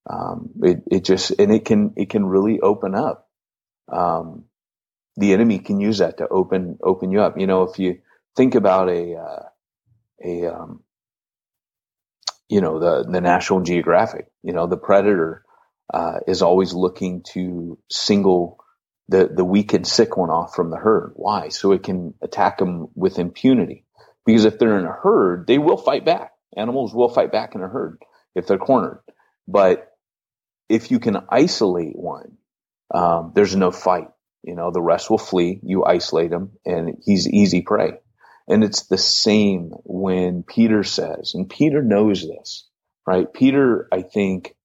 [0.08, 3.28] Um, it, it just, and it can, it can really open up.
[3.92, 4.46] Um,
[5.16, 7.40] the enemy can use that to open, open you up.
[7.40, 8.00] You know, if you
[8.38, 9.44] think about a, uh,
[10.24, 10.84] a, um,
[12.48, 15.44] you know, the, the National Geographic, you know, the predator,
[15.94, 18.60] uh, is always looking to single
[19.10, 21.14] the, the weak and sick one off from the herd.
[21.16, 21.50] Why?
[21.50, 23.86] So it can attack them with impunity.
[24.26, 26.34] Because if they're in a herd, they will fight back.
[26.56, 28.02] Animals will fight back in a herd
[28.36, 29.02] if they're cornered.
[29.48, 29.90] But
[30.70, 32.38] if you can isolate one,
[32.94, 34.10] um, there's no fight.
[34.44, 35.60] You know, the rest will flee.
[35.64, 38.00] You isolate him and he's easy prey.
[38.48, 42.68] And it's the same when Peter says, and Peter knows this,
[43.06, 43.32] right?
[43.32, 44.56] Peter, I think,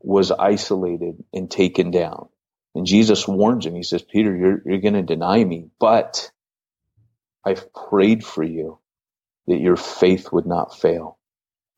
[0.00, 2.28] was isolated and taken down.
[2.74, 3.74] And Jesus warns him.
[3.74, 6.30] He says, Peter, you're, you're going to deny me, but
[7.44, 8.78] I've prayed for you
[9.46, 11.18] that your faith would not fail.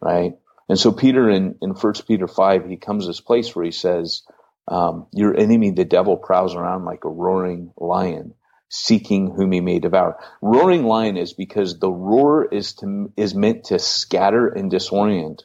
[0.00, 0.32] Right.
[0.68, 3.70] And so Peter in, in first Peter five, he comes to this place where he
[3.70, 4.22] says,
[4.68, 8.34] um, your enemy, the devil prowls around like a roaring lion
[8.74, 10.18] seeking whom he may devour.
[10.42, 15.42] Roaring lion is because the roar is to, is meant to scatter and disorient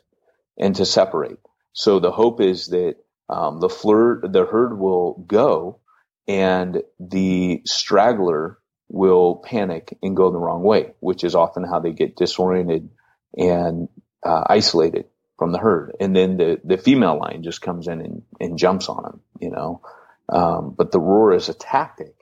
[0.57, 1.37] and to separate.
[1.73, 2.95] So the hope is that
[3.29, 5.79] um, the fleur, the herd will go,
[6.27, 8.57] and the straggler
[8.87, 12.89] will panic and go the wrong way, which is often how they get disoriented
[13.37, 13.89] and
[14.25, 15.05] uh, isolated
[15.37, 15.95] from the herd.
[15.99, 19.51] And then the the female lion just comes in and, and jumps on them, you
[19.51, 19.81] know.
[20.27, 22.15] Um, but the roar is a tactic.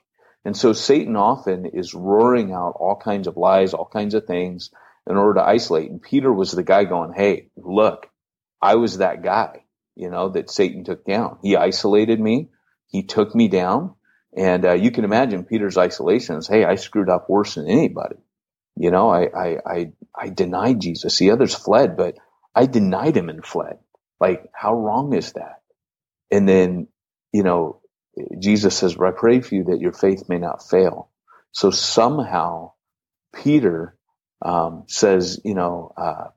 [0.48, 4.70] And so Satan often is roaring out all kinds of lies, all kinds of things
[5.06, 5.90] in order to isolate.
[5.90, 8.08] And Peter was the guy going, Hey, look,
[8.62, 11.36] I was that guy, you know, that Satan took down.
[11.42, 12.48] He isolated me.
[12.86, 13.94] He took me down.
[14.34, 18.16] And uh, you can imagine Peter's isolation is, Hey, I screwed up worse than anybody.
[18.74, 21.18] You know, I, I, I, I denied Jesus.
[21.18, 22.14] The others fled, but
[22.54, 23.80] I denied him and fled.
[24.18, 25.60] Like, how wrong is that?
[26.30, 26.88] And then,
[27.34, 27.77] you know,
[28.38, 31.10] Jesus says, I pray for you that your faith may not fail.
[31.52, 32.72] So somehow
[33.34, 33.96] Peter
[34.42, 36.28] um, says, you know, uh,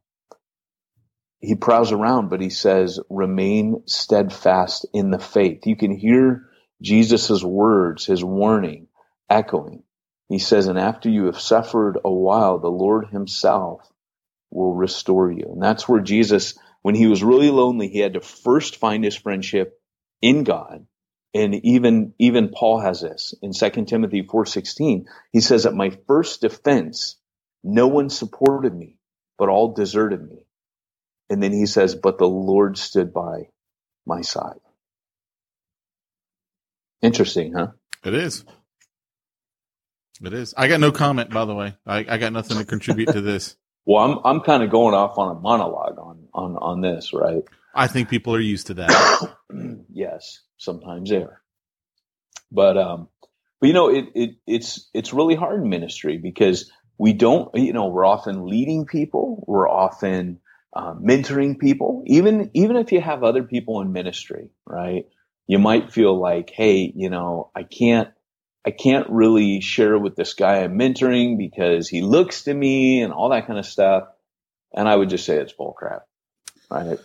[1.40, 5.66] he prowls around, but he says, remain steadfast in the faith.
[5.66, 6.50] You can hear
[6.82, 8.88] Jesus' words, his warning
[9.30, 9.84] echoing.
[10.30, 13.82] He says, and after you have suffered a while, the Lord himself
[14.52, 15.46] will restore you.
[15.52, 19.16] And that's where Jesus, when he was really lonely, he had to first find his
[19.16, 19.80] friendship
[20.22, 20.86] in God.
[21.34, 25.06] And even, even Paul has this in 2 Timothy 4.16.
[25.32, 27.18] He says, at my first defense,
[27.64, 28.98] no one supported me,
[29.38, 30.46] but all deserted me.
[31.30, 33.50] And then he says, but the Lord stood by
[34.06, 34.60] my side.
[37.02, 37.68] Interesting, huh?
[38.04, 38.44] It is.
[40.24, 40.54] It is.
[40.58, 41.76] I got no comment, by the way.
[41.86, 43.56] I, I got nothing to contribute to this.
[43.84, 47.42] Well, I'm I'm kind of going off on a monologue on on on this, right?
[47.74, 49.36] I think people are used to that.
[49.92, 51.42] yes, sometimes they are.
[52.52, 53.08] But um,
[53.60, 57.74] but you know, it it it's it's really hard in ministry because we don't, you
[57.74, 60.40] know, we're often leading people, we're often
[60.76, 65.06] uh, mentoring people, even even if you have other people in ministry, right?
[65.48, 68.10] You might feel like, hey, you know, I can't
[68.66, 73.12] I can't really share with this guy I'm mentoring because he looks to me and
[73.12, 74.04] all that kind of stuff.
[74.74, 76.02] And I would just say it's bullcrap.
[76.70, 77.00] Right.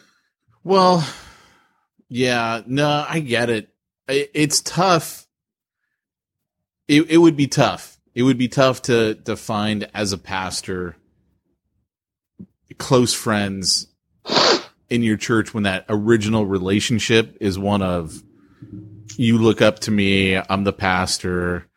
[0.66, 1.06] Well,
[2.08, 3.68] yeah, no, I get it.
[4.08, 5.28] It's tough.
[6.88, 8.00] It, it would be tough.
[8.16, 10.96] It would be tough to, to find as a pastor
[12.78, 13.86] close friends
[14.90, 18.20] in your church when that original relationship is one of
[19.16, 20.36] you look up to me.
[20.36, 21.68] I'm the pastor.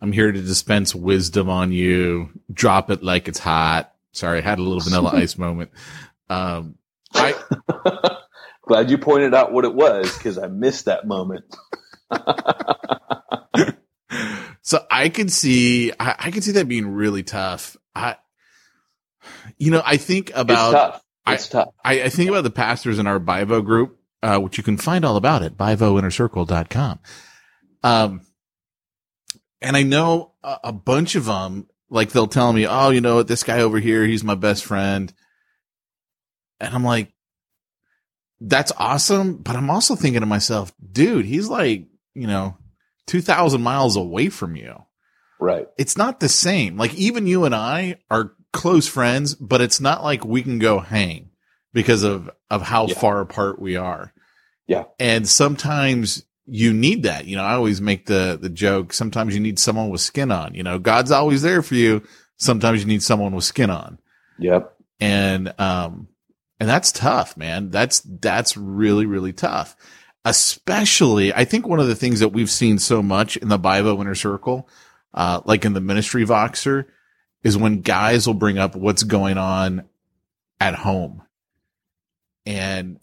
[0.00, 2.30] I'm here to dispense wisdom on you.
[2.50, 3.92] Drop it like it's hot.
[4.12, 5.70] Sorry, I had a little vanilla ice moment.
[6.30, 6.76] Um,
[7.12, 7.34] I
[8.68, 11.44] glad you pointed out what it was because I missed that moment.
[14.62, 17.76] so I can see, I, I can see that being really tough.
[17.94, 18.16] I,
[19.56, 21.04] you know, I think about, it's tough.
[21.26, 21.74] It's I, tough.
[21.84, 25.04] I, I think about the pastors in our Bivo group uh, which you can find
[25.04, 26.98] all about at bivoinnercircle.com.
[27.82, 28.22] Um,
[29.60, 33.16] and I know a, a bunch of them, like they'll tell me, oh, you know
[33.16, 35.12] what, this guy over here, he's my best friend.
[36.60, 37.12] And I'm like,
[38.40, 39.36] that's awesome.
[39.36, 42.56] But I'm also thinking to myself, dude, he's like, you know,
[43.06, 44.74] 2000 miles away from you.
[45.40, 45.66] Right.
[45.78, 46.76] It's not the same.
[46.76, 50.80] Like even you and I are close friends, but it's not like we can go
[50.80, 51.30] hang
[51.72, 52.94] because of of how Yeah.
[52.98, 54.12] far apart we are.
[54.66, 54.84] Yeah.
[54.98, 57.26] And sometimes you need that.
[57.26, 60.54] You know, I always make the the joke, sometimes you need someone with skin on.
[60.54, 62.02] You know, God's always there for you.
[62.36, 63.98] Sometimes you need someone with skin on.
[64.38, 64.74] Yep.
[65.00, 66.08] And um
[66.60, 67.70] and that's tough, man.
[67.70, 69.76] That's that's really really tough.
[70.24, 74.00] Especially, I think one of the things that we've seen so much in the Bivo
[74.00, 74.68] Inner Circle,
[75.14, 76.86] uh, like in the ministry Voxer,
[77.42, 79.84] is when guys will bring up what's going on
[80.60, 81.22] at home.
[82.44, 82.98] And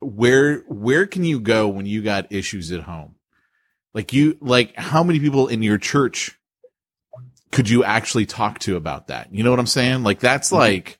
[0.00, 3.16] where where can you go when you got issues at home?
[3.94, 6.38] Like you like how many people in your church
[7.50, 9.32] could you actually talk to about that?
[9.32, 10.02] You know what I'm saying?
[10.02, 10.98] Like that's like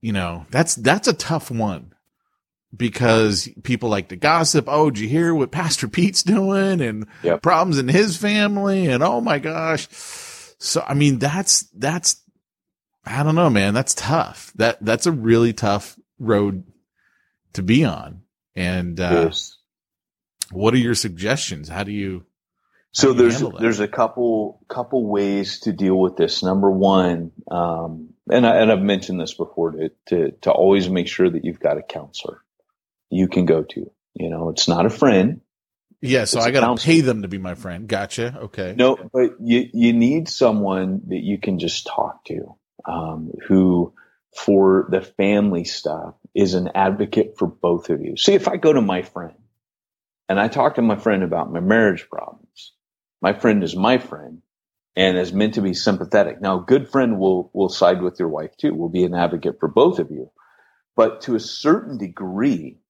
[0.00, 1.92] you know, that's that's a tough one
[2.74, 4.66] because people like to gossip.
[4.68, 7.42] Oh, did you hear what Pastor Pete's doing and Yep.
[7.42, 8.86] problems in his family?
[8.86, 9.88] And oh my gosh.
[10.58, 12.22] So, I mean, that's, that's,
[13.04, 13.72] I don't know, man.
[13.74, 14.52] That's tough.
[14.56, 16.64] That, that's a really tough road
[17.54, 18.22] to be on.
[18.54, 19.56] And, uh, Yes.
[20.52, 21.68] what are your suggestions?
[21.68, 22.24] How do you,
[22.92, 26.42] So do you there's there's a couple couple ways to deal with this.
[26.42, 31.08] Number one, um, and I, and I've mentioned this before to to to always make
[31.08, 32.42] sure that you've got a counselor
[33.10, 33.90] you can go to.
[34.14, 35.40] You know, it's not a friend.
[36.00, 37.88] yeah, so I got to pay them to be my friend.
[37.88, 38.38] Gotcha.
[38.44, 38.74] Okay.
[38.76, 42.56] No, but you you need someone that you can just talk to,
[42.86, 43.92] um, who
[44.34, 48.16] for the family stuff is an advocate for both of you.
[48.16, 49.34] See, if I go to my friend
[50.28, 52.72] and I talk to my friend about my marriage problems,
[53.20, 54.42] my friend is my friend
[55.00, 56.42] and is meant to be sympathetic.
[56.42, 58.74] Now, a good friend will will side with your wife too.
[58.74, 60.30] Will be an advocate for both of you,
[60.94, 62.80] but to a certain degree,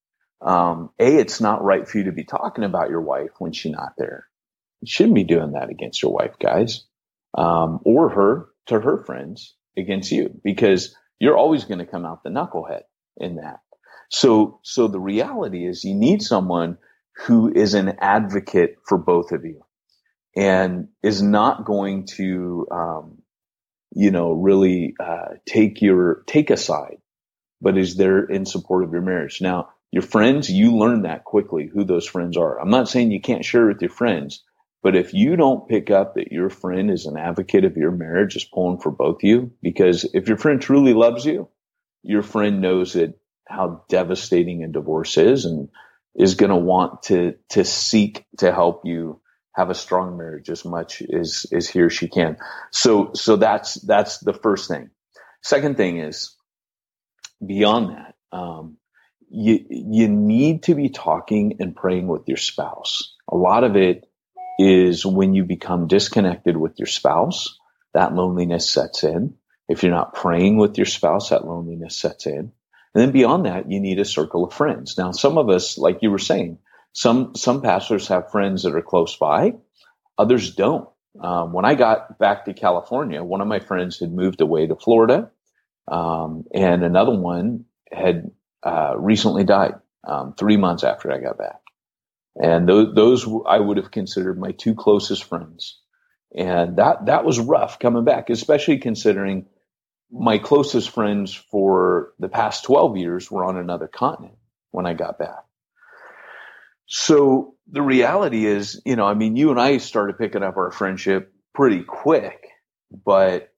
[0.40, 3.70] um, a, it's not right for you to be talking about your wife when she's
[3.70, 4.26] not there.
[4.80, 6.84] You shouldn't be doing that against your wife, guys,
[7.38, 12.24] um, or her to her friends against you, because you're always going to come out
[12.24, 12.82] the knucklehead
[13.18, 13.60] in that.
[14.08, 16.78] So, so the reality is you need someone
[17.26, 19.62] who is an advocate for both of you
[20.36, 23.22] and is not going to, um,
[23.92, 26.98] you know, really, uh, take your, take a side,
[27.60, 29.40] but is there in support of your marriage.
[29.40, 32.60] Now, your friends, you learn that quickly who those friends are.
[32.60, 34.44] I'm not saying you can't share with your friends,
[34.82, 38.36] but if you don't pick up that your friend is an advocate of your marriage,
[38.36, 41.48] is pulling for both of you, because if your friend truly loves you,
[42.02, 43.18] your friend knows that
[43.48, 45.68] how devastating a divorce is and
[46.14, 49.20] is going to want to, to seek to help you
[49.54, 52.36] have a strong marriage as much as, as he or she can.
[52.70, 54.90] So, so that's, that's the first thing.
[55.42, 56.36] Second thing is
[57.44, 58.76] beyond that, um,
[59.28, 63.14] you, you need to be talking and praying with your spouse.
[63.28, 64.08] A lot of it
[64.58, 67.58] is when you become disconnected with your spouse,
[67.94, 69.34] that loneliness sets in.
[69.68, 72.52] If you're not praying with your spouse, that loneliness sets in.
[72.94, 74.98] And then beyond that, you need a circle of friends.
[74.98, 76.58] Now, some of us, like you were saying,
[76.92, 79.54] some, some pastors have friends that are close by.
[80.18, 80.88] Others don't.
[81.20, 84.76] Um, when I got back to California, one of my friends had moved away to
[84.76, 85.30] Florida.
[85.90, 88.30] Um, and another one had
[88.62, 89.74] uh, recently died
[90.06, 91.60] um, three months after I got back.
[92.36, 95.80] And those, those I would have considered my two closest friends.
[96.36, 99.46] And that, that was rough coming back, especially considering
[100.12, 104.36] my closest friends for the past 12 years were on another continent
[104.70, 105.44] when I got back.
[106.90, 110.72] So the reality is, you know, I mean, you and I started picking up our
[110.72, 112.48] friendship pretty quick,
[113.04, 113.52] but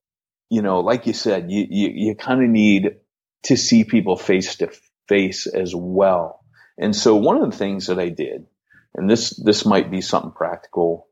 [0.50, 2.96] you know, like you said, you, you, you kind of need
[3.44, 4.70] to see people face to
[5.08, 6.44] face as well.
[6.76, 8.46] And so one of the things that I did,
[8.94, 11.08] and this, this might be something practical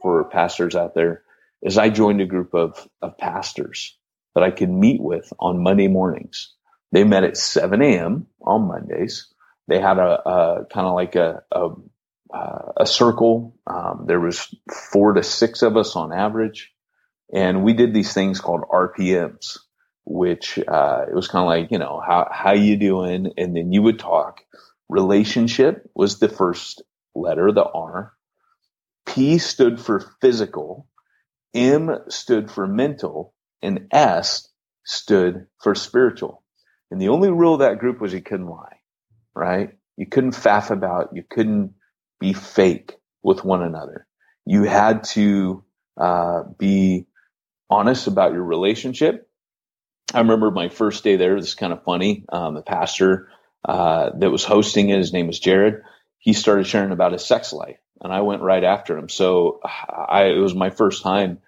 [0.00, 1.22] for pastors out there,
[1.62, 3.96] is I joined a group of, of pastors
[4.34, 6.52] that I could meet with on Monday mornings.
[6.90, 8.26] They met at 7 a.m.
[8.42, 9.31] on Mondays.
[9.68, 11.68] They had a, a kind of like a, a,
[12.78, 13.56] a circle.
[13.66, 14.54] Um, there was
[14.92, 16.72] four to six of us on average.
[17.32, 19.58] And we did these things called RPMs
[20.04, 23.72] which uh, it was kind of like you know how how you doing, and then
[23.72, 24.40] you would talk.
[24.88, 26.82] Relationship was the first
[27.14, 28.12] letter, the R.
[29.06, 30.88] P stood for physical,
[31.54, 34.48] M stood for mental, and S
[34.84, 36.42] stood for spiritual.
[36.90, 38.80] And the only rule of that group was you couldn't lie,
[39.34, 39.70] right?
[39.96, 41.10] You couldn't faff about.
[41.14, 41.74] You couldn't
[42.20, 44.06] be fake with one another.
[44.46, 45.64] You had to
[45.96, 47.06] uh, be
[47.70, 49.28] honest about your relationship
[50.14, 51.36] I remember my first day there.
[51.36, 52.24] This is kind of funny.
[52.30, 53.28] Um, the pastor
[53.64, 55.82] uh, that was hosting it, his name was Jared.
[56.18, 59.08] He started sharing about his sex life, and I went right after him.
[59.08, 61.38] So I, it was my first time,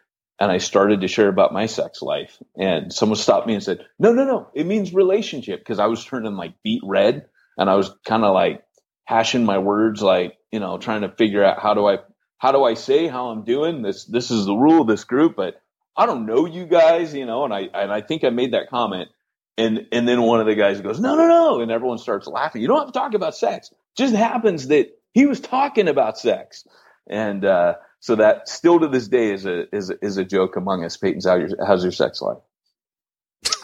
[0.41, 2.41] and I started to share about my sex life.
[2.57, 6.05] And someone stopped me and said, "No, no, no, it means relationship," because I was
[6.05, 7.27] turning like beet red,
[7.57, 8.63] and I was kind of like
[9.05, 11.99] hashing my words, like you know, trying to figure out how do I
[12.39, 13.83] how do I say how I'm doing.
[13.83, 15.61] This this is the rule of this group, but
[15.97, 18.69] I don't know you guys, you know, and I and I think I made that
[18.69, 19.09] comment.
[19.57, 21.61] And and then one of the guys goes, No, no, no.
[21.61, 22.63] And everyone starts laughing.
[22.63, 23.71] You don't have to talk about sex.
[23.71, 26.67] It just happens that he was talking about sex.
[27.09, 30.57] And uh, so that still to this day is a is a, is a joke
[30.57, 30.97] among us.
[30.97, 32.39] Peyton's how your how's your sex life?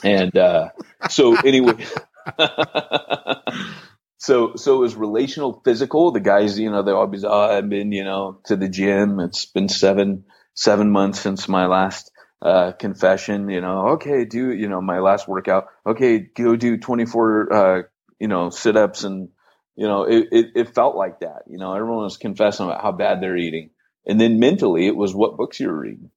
[0.05, 0.69] And uh,
[1.09, 1.85] so anyway,
[4.19, 6.13] so so it was relational, physical.
[6.13, 9.21] The guys, you know, they always oh, I've been you know to the gym.
[9.21, 12.11] It's been seven seven months since my last
[12.43, 17.53] uh, confession, you know, okay, do, you know, my last workout, okay, go do 24,
[17.53, 17.83] uh,
[18.19, 19.29] you know, sit ups and,
[19.77, 21.43] you know, it, it, it, felt like that.
[21.47, 23.71] You know, everyone was confessing about how bad they're eating.
[24.07, 26.11] And then mentally, it was what books you were reading.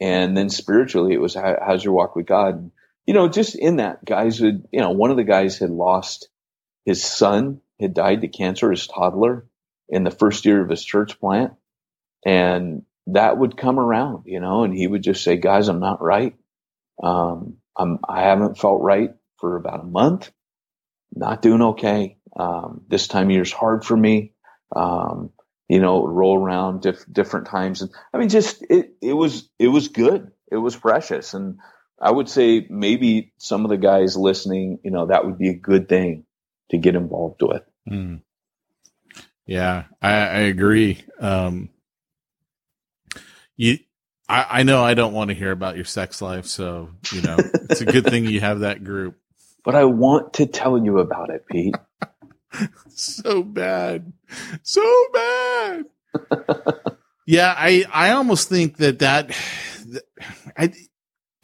[0.00, 2.70] And then spiritually, it was how, how's your walk with God?
[3.08, 6.28] You know, just in that, guys would, you know, one of the guys had lost
[6.84, 9.46] his son, had died to cancer, his toddler,
[9.88, 11.54] in the first year of his church plant.
[12.26, 16.02] And that would come around, you know, and he would just say, guys, I'm not
[16.02, 16.36] right.
[17.02, 20.30] Um, I'm, I haven't felt right for about a month.
[21.14, 22.18] Not doing okay.
[22.38, 24.34] Um, this time of year is hard for me.
[24.76, 25.30] Um,
[25.66, 27.80] you know, roll around diff- different times.
[27.80, 30.30] And I mean, just, it, it was, it was good.
[30.52, 31.32] It was precious.
[31.32, 31.58] And
[32.00, 35.54] I would say maybe some of the guys listening, you know, that would be a
[35.54, 36.24] good thing
[36.70, 37.62] to get involved with.
[37.90, 38.20] Mm.
[39.46, 41.02] Yeah, I, I agree.
[41.18, 41.70] Um,
[43.56, 43.78] you
[44.28, 47.36] I, I know I don't want to hear about your sex life, so you know
[47.70, 49.16] it's a good thing you have that group.
[49.64, 51.74] But I want to tell you about it, Pete.
[52.88, 54.12] so bad.
[54.62, 54.82] So
[55.12, 55.84] bad.
[57.26, 59.32] yeah, I I almost think that that
[60.56, 60.72] I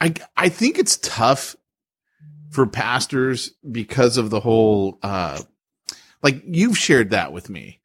[0.04, 1.56] I I think it's tough
[2.50, 5.40] for pastors because of the whole uh
[6.22, 7.80] like you've shared that with me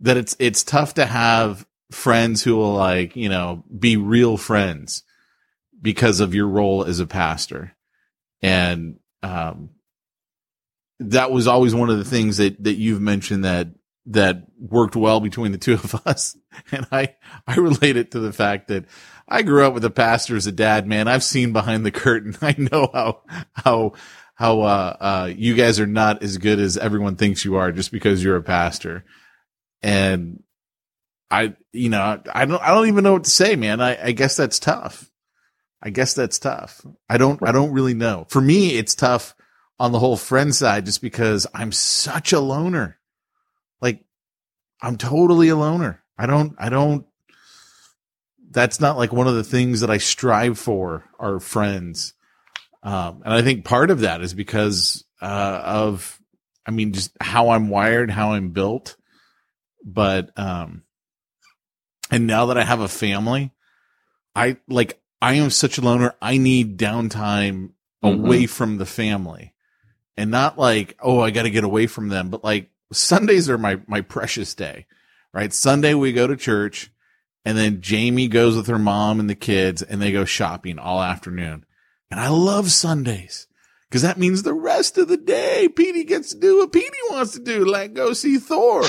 [0.00, 5.04] that it's it's tough to have friends who will like, you know, be real friends
[5.80, 7.76] because of your role as a pastor.
[8.42, 9.70] And um
[10.98, 13.68] that was always one of the things that that you've mentioned that
[14.06, 16.36] that worked well between the two of us.
[16.72, 17.14] And I
[17.46, 18.86] I relate it to the fact that
[19.30, 21.06] I grew up with a pastor as a dad, man.
[21.06, 22.36] I've seen behind the curtain.
[22.42, 23.20] I know how
[23.52, 23.92] how
[24.34, 27.92] how uh uh you guys are not as good as everyone thinks you are just
[27.92, 29.04] because you're a pastor.
[29.82, 30.42] And
[31.30, 33.80] I you know, I don't I don't even know what to say, man.
[33.80, 35.08] I, I guess that's tough.
[35.82, 36.84] I guess that's tough.
[37.08, 38.26] I don't I don't really know.
[38.28, 39.34] For me, it's tough
[39.78, 42.98] on the whole friend side just because I'm such a loner.
[43.80, 44.04] Like
[44.82, 46.02] I'm totally a loner.
[46.18, 47.06] I don't I don't
[48.50, 52.14] that's not like one of the things that I strive for are friends.
[52.82, 56.18] Um, and I think part of that is because uh, of
[56.66, 58.96] I mean just how I'm wired, how I'm built.
[59.84, 60.82] But um
[62.10, 63.52] and now that I have a family,
[64.34, 66.14] I like I am such a loner.
[66.20, 67.70] I need downtime
[68.02, 68.24] Mhm.
[68.24, 69.52] away from the family
[70.16, 73.58] and not like, oh, I got to get away from them, but like Sundays are
[73.58, 74.86] my, my precious day,
[75.34, 75.52] right?
[75.52, 76.90] Sunday we go to church
[77.44, 81.02] and then Jamie goes with her mom and the kids and they go shopping all
[81.02, 81.64] afternoon.
[82.10, 83.46] And I love Sundays
[83.88, 87.32] because that means the rest of the day, Petey gets to do what Petey wants
[87.32, 88.82] to do, like go see Thor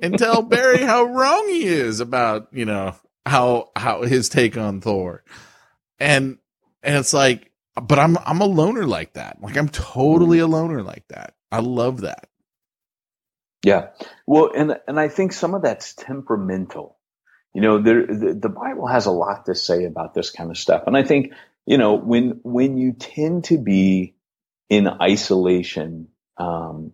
[0.00, 2.94] and tell Barry how wrong he is about, you know,
[3.26, 5.22] how, how his take on Thor.
[6.00, 6.38] And,
[6.82, 9.40] and it's like, but I'm, I'm a loner like that.
[9.40, 10.44] Like I'm totally mm.
[10.44, 11.34] a loner like that.
[11.52, 12.28] I love that.
[13.62, 13.90] Yeah.
[14.26, 16.98] Well, and and I think some of that's temperamental.
[17.54, 20.56] You know, there the, the Bible has a lot to say about this kind of
[20.56, 21.32] stuff, and I think
[21.66, 24.14] you know when when you tend to be
[24.70, 26.92] in isolation um,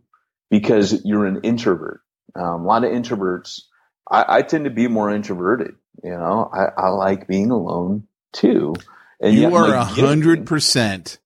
[0.51, 2.01] because you're an introvert.
[2.35, 3.63] Um, a lot of introverts.
[4.11, 5.75] I, I tend to be more introverted.
[6.03, 8.75] You know, I, I like being alone too.
[9.21, 11.19] And you are a hundred percent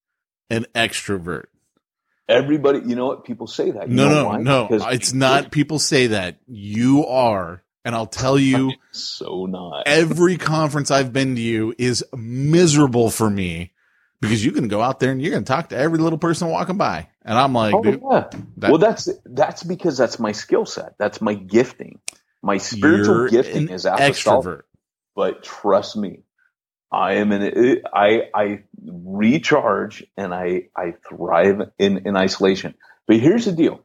[0.50, 1.46] an extrovert.
[2.28, 3.24] Everybody, you know what?
[3.24, 3.88] People say that.
[3.88, 4.38] You No, no, why?
[4.38, 4.68] no.
[4.68, 6.36] Because It's not people say that.
[6.46, 7.62] You are.
[7.84, 9.82] And I'll tell you, so not.
[9.86, 13.72] every conference I've been to you is miserable for me
[14.20, 16.48] because you can go out there and you're going to talk to every little person
[16.48, 17.08] walking by.
[17.24, 18.28] And I'm like, Oh, dude, yeah.
[18.58, 20.94] that- well, that's that's because that's my skill set.
[20.98, 21.98] That's my gifting.
[22.40, 24.14] My spiritual gifting is apostolic.
[24.46, 24.62] extrovert.
[25.14, 26.20] But trust me,
[26.90, 32.74] I am an I I recharge and I I thrive in in isolation.
[33.06, 33.80] But here's the deal: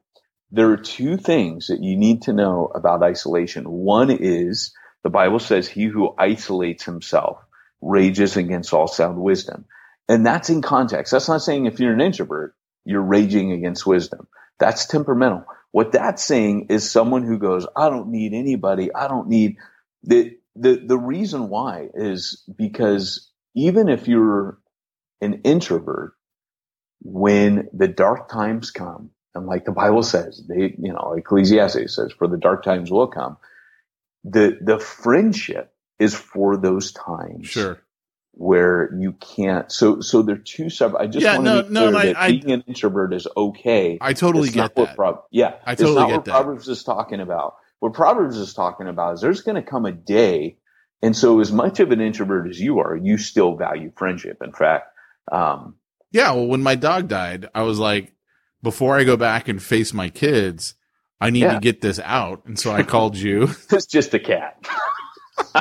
[0.52, 3.70] there are two things that you need to know about isolation.
[3.70, 4.74] One is
[5.04, 7.40] the Bible says, "He who isolates himself
[7.82, 9.66] rages against all sound wisdom,"
[10.10, 11.12] and that's in context.
[11.12, 14.28] That's not saying if you're an introvert, you're raging against wisdom.
[14.60, 15.46] That's temperamental.
[15.72, 18.94] What that's saying is someone who goes, I don't need anybody.
[18.94, 19.58] I don't need
[20.04, 24.58] the, the, the reason why is because even if you're
[25.22, 26.14] an introvert,
[27.02, 32.12] when the dark times come, and like the Bible says, they, you know, Ecclesiastes says,
[32.18, 33.38] for the dark times will come,
[34.24, 37.80] the, the friendship is for those times Sure.
[38.34, 39.72] where you can't.
[39.72, 41.00] So, so they're two separate.
[41.02, 43.14] I just Yeah, want no, to be no, clear I- that I- being an introvert
[43.14, 43.98] is okay.
[44.02, 44.96] I totally It's get that.
[44.96, 46.32] Prob- yeah, I it's totally not get what that.
[46.32, 47.56] Proverbs is talking about.
[47.80, 50.58] What Proverbs is talking about is there's going to come a day,
[51.04, 54.38] and so as much of an introvert as you are, you still value friendship.
[54.44, 54.88] In fact,
[55.32, 55.76] um,
[56.12, 56.32] Yeah.
[56.34, 58.14] Well, when my dog died, I was like,
[58.64, 60.76] before I go back and face my kids,
[61.20, 61.54] I need Yeah.
[61.56, 62.46] to get this out.
[62.46, 63.50] And so I called you.
[63.72, 64.58] it's just a cat.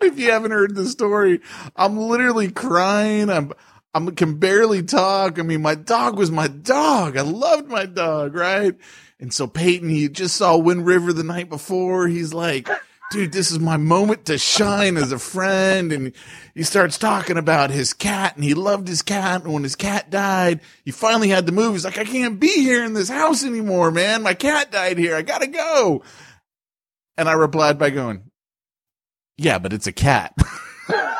[0.00, 1.40] if you haven't heard the story,
[1.76, 3.30] I'm literally crying.
[3.30, 3.52] I'm,
[3.94, 5.38] I can barely talk.
[5.38, 7.16] I mean, my dog was my dog.
[7.16, 8.74] I loved my dog, right?
[9.20, 12.08] And so Peyton, he just saw Wind River the night before.
[12.08, 12.68] He's like,
[13.12, 15.92] dude, this is my moment to shine as a friend.
[15.92, 16.12] And
[16.54, 19.44] he starts talking about his cat and he loved his cat.
[19.44, 21.74] And when his cat died, he finally had the move.
[21.74, 24.22] He's like, I can't be here in this house anymore, man.
[24.22, 25.14] My cat died here.
[25.14, 26.02] I gotta go.
[27.18, 28.30] And I replied by going,
[29.36, 30.34] yeah, but it's a cat.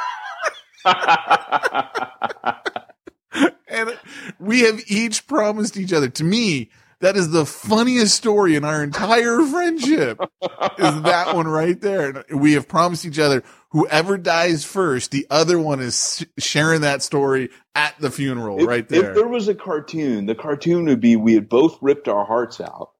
[3.68, 3.98] and
[4.38, 6.08] we have each promised each other.
[6.08, 6.70] To me,
[7.02, 10.18] that is the funniest story in our entire friendship.
[10.42, 12.24] is that one right there?
[12.34, 17.48] We have promised each other whoever dies first, the other one is sharing that story
[17.74, 19.10] at the funeral If- right there.
[19.10, 22.60] If there was a cartoon, the cartoon would be we had both ripped our hearts
[22.60, 22.90] out,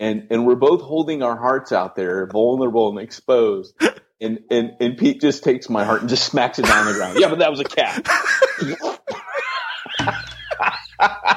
[0.00, 3.74] and and we're both holding our hearts out there, vulnerable and exposed.
[4.20, 7.18] And and and Pete just takes my heart and just smacks it down the ground.
[7.18, 8.06] Yeah, but that was a cat.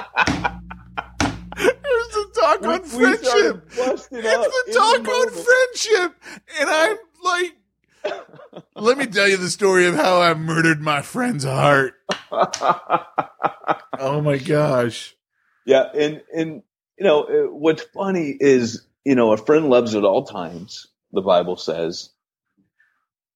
[2.46, 3.68] Talk We- on we friendship.
[3.72, 6.16] It's the talk the on friendship.
[6.60, 7.56] And I'm like,
[8.76, 11.94] let me tell you the story of how I murdered my friend's heart.
[13.98, 15.16] Oh my gosh.
[15.66, 16.62] Yeah, and and
[17.00, 20.86] you know uh, what's funny is you know a friend loves at all times.
[21.14, 22.10] The Bible says,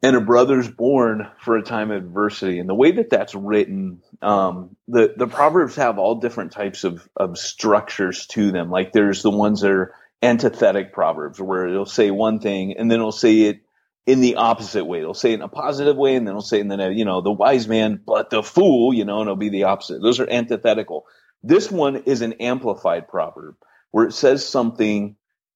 [0.01, 2.59] and a brother's born for a time of adversity.
[2.59, 7.07] And the way that that's written, um, the the proverbs have all different types of
[7.15, 8.69] of structures to them.
[8.69, 12.99] Like there's the ones that are antithetic proverbs, where it'll say one thing and then
[12.99, 13.61] it'll say it
[14.05, 14.99] in the opposite way.
[14.99, 17.21] It'll say it in a positive way, and then it'll say in the you know
[17.21, 20.01] the wise man, but the fool, you know, and it'll be the opposite.
[20.01, 21.05] Those are antithetical.
[21.43, 23.55] This one is an amplified proverb
[23.91, 25.15] where it says something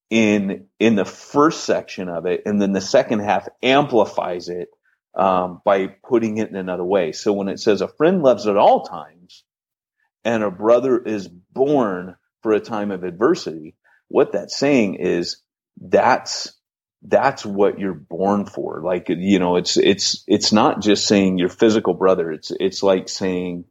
[0.09, 4.69] in in the first section of it, and then the second half amplifies it
[5.15, 7.11] um, by putting it in another way.
[7.11, 9.43] So when it says a friend loves at all times,
[10.23, 13.75] and a brother is born for a time of adversity,
[14.07, 15.41] what that's saying is
[15.79, 16.53] that's
[17.01, 18.81] that's what you're born for.
[18.83, 22.31] Like you know, it's it's it's not just saying your physical brother.
[22.31, 23.65] It's it's like saying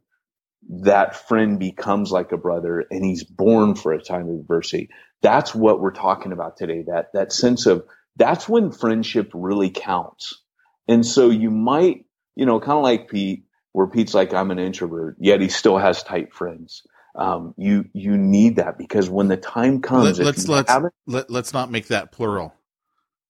[0.69, 4.89] that friend becomes like a brother and he's born for a time of adversity.
[5.23, 6.83] That's what we're talking about today.
[6.87, 10.39] That that sense of that's when friendship really counts.
[10.87, 12.05] And so you might,
[12.35, 15.77] you know, kind of like Pete, where Pete's like, I'm an introvert, yet he still
[15.79, 16.83] has tight friends.
[17.15, 20.71] Um, you you need that because when the time comes, Let, if let's you let's
[20.71, 22.53] haven't- let, let's not make that plural.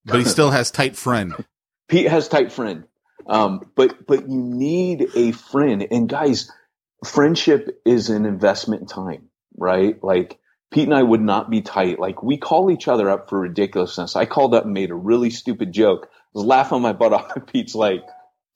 [0.06, 1.34] But he still has tight friend.
[1.88, 2.86] Pete has tight friend.
[3.28, 5.88] Um, but but you need a friend.
[5.92, 6.52] And guys,
[7.06, 10.02] friendship is an investment in time, right?
[10.04, 10.40] Like
[10.74, 12.00] Pete and I would not be tight.
[12.00, 14.16] Like we call each other up for ridiculousness.
[14.16, 16.10] I called up and made a really stupid joke.
[16.12, 17.36] I was laughing my butt off.
[17.36, 18.04] And Pete's like,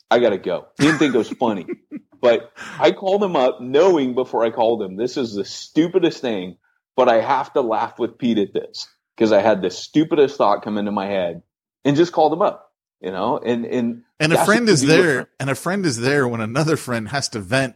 [0.09, 0.67] I gotta go.
[0.79, 1.65] He didn't think it was funny.
[2.19, 6.57] But I called him up knowing before I called him, this is the stupidest thing,
[6.95, 10.63] but I have to laugh with Pete at this because I had the stupidest thought
[10.63, 11.43] come into my head
[11.85, 14.95] and just called him up, you know, and, and, And a friend is you do
[14.95, 17.75] with there, and a friend is there when another friend has to vent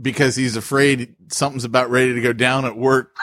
[0.00, 3.16] because he's afraid something's about ready to go down at work.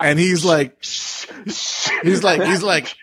[0.00, 2.94] And he's like, he's like, he's like,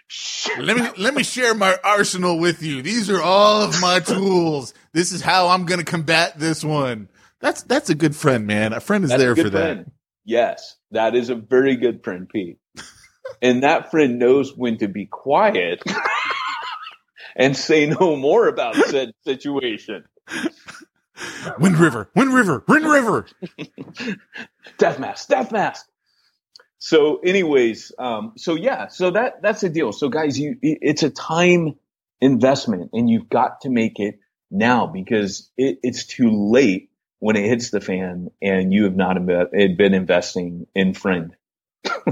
[0.59, 2.81] let me let me share my arsenal with you.
[2.81, 4.73] These are all of my tools.
[4.93, 7.09] This is how I'm going to combat this one.
[7.39, 8.73] That's that's a good friend, man.
[8.73, 9.85] A friend is That's there for that.
[10.23, 12.57] Yes, that is a very good friend, Pete.
[13.41, 15.83] and that friend knows when to be quiet
[17.35, 20.05] and say no more about said situation.
[21.59, 23.27] Wind River, Wind River, Wind River.
[24.77, 25.87] Death mask, death mask.
[26.77, 29.91] So, anyways, um, so yeah, so that that's the deal.
[29.91, 31.75] So, guys, you it's a time
[32.21, 34.19] investment, and you've got to make it
[34.51, 39.17] now because it, it's too late when it hits the fan, and you have not
[39.25, 41.35] been investing in friend.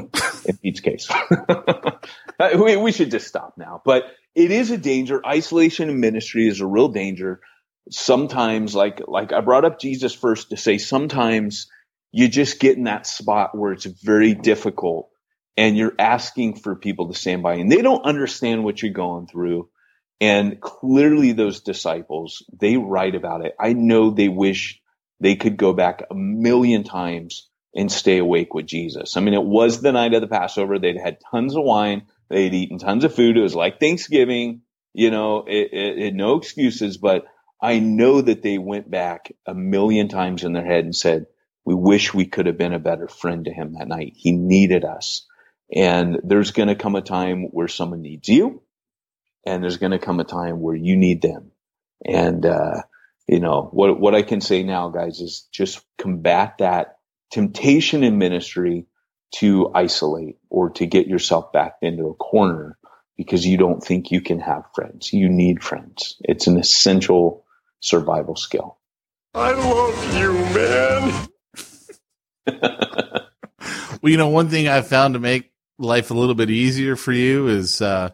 [0.46, 1.10] in Pete's case,
[2.56, 3.82] we, we should just stop now.
[3.84, 4.06] But
[4.36, 5.24] it is a danger.
[5.26, 7.42] Isolation in ministry is a real danger.
[7.90, 11.68] Sometimes, like like I brought up Jesus first to say, sometimes
[12.12, 15.10] you just get in that spot where it's very difficult
[15.58, 19.28] and you're asking for people to stand by and they don't understand what you're going
[19.28, 19.70] through.
[20.22, 23.56] And clearly those disciples, they write about it.
[23.60, 24.80] I know they wish
[25.20, 29.18] they could go back a million times and stay awake with Jesus.
[29.18, 30.80] I mean, it was the night of the Passover.
[30.80, 32.04] They'd had tons of wine.
[32.30, 33.38] They'd eaten tons of food.
[33.38, 34.62] It was like Thanksgiving,
[34.94, 37.26] you know, it, it, it no excuses, but
[37.64, 41.28] I know that they went back a million times in their head and said,
[41.64, 44.14] we wish we could have been a better friend to him that night.
[44.18, 45.26] He needed us.
[45.74, 48.62] And there's going to come a time where someone needs you
[49.46, 51.52] and there's going to come a time where you need them.
[52.06, 52.82] And, uh,
[53.30, 56.98] you know, what, what I can say now, guys, is just combat that
[57.32, 58.88] temptation in ministry
[59.36, 62.78] to isolate or to get yourself back into a corner
[63.16, 65.14] because you don't think you can have friends.
[65.14, 66.18] You need friends.
[66.22, 67.43] It's an essential
[67.84, 68.78] survival skill.
[69.36, 71.28] I love you, man.
[74.02, 77.14] Well, you know, one thing I've found to make life a little bit easier for
[77.14, 78.10] you is uh,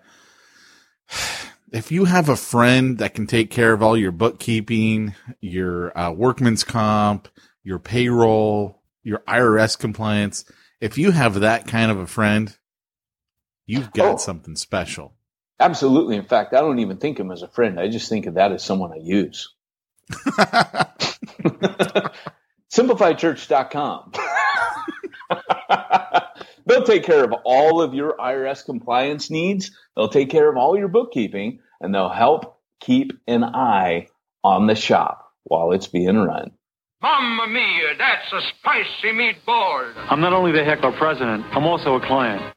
[1.72, 6.12] if you have a friend that can take care of all your bookkeeping, your uh,
[6.12, 7.28] workman's comp,
[7.64, 10.46] your payroll, your IRS compliance.
[10.80, 12.56] If you have that kind of a friend,
[13.66, 14.18] you've got Oh.
[14.18, 15.16] something special.
[15.60, 16.18] Absolutely.
[16.18, 17.80] In fact, I don't even think of him as a friend.
[17.80, 19.50] I just think of that as someone I use.
[22.72, 24.12] SimplifiedChurch.com.
[26.66, 29.72] They'll take care of all of your IRS compliance needs.
[29.96, 34.08] They'll take care of all your bookkeeping and they'll help keep an eye
[34.44, 36.52] on the shop while it's being run.
[37.02, 39.94] Mamma mia, that's a spicy meatball.
[40.10, 42.54] I'm not only the heckler president, I'm also a client.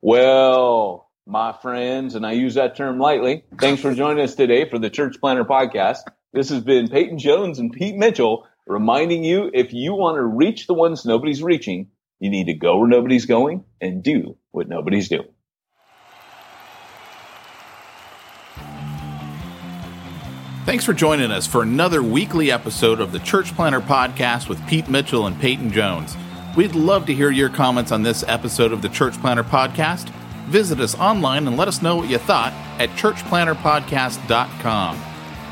[0.00, 4.78] Well, my friends, and I use that term lightly, thanks for joining us today for
[4.78, 6.00] the Church Planter Podcast.
[6.32, 10.66] This has been Peyton Jones and Pete Mitchell reminding you if you want to reach
[10.66, 11.88] the ones nobody's reaching,
[12.20, 15.28] you need to go where nobody's going and do what nobody's doing.
[20.64, 24.88] Thanks for joining us for another weekly episode of the Church Planter Podcast with Pete
[24.88, 26.16] Mitchell and Peyton Jones.
[26.56, 30.08] We'd love to hear your comments on this episode of the Church Planter Podcast.
[30.46, 35.11] Visit us online and let us know what you thought at churchplanterpodcast.com.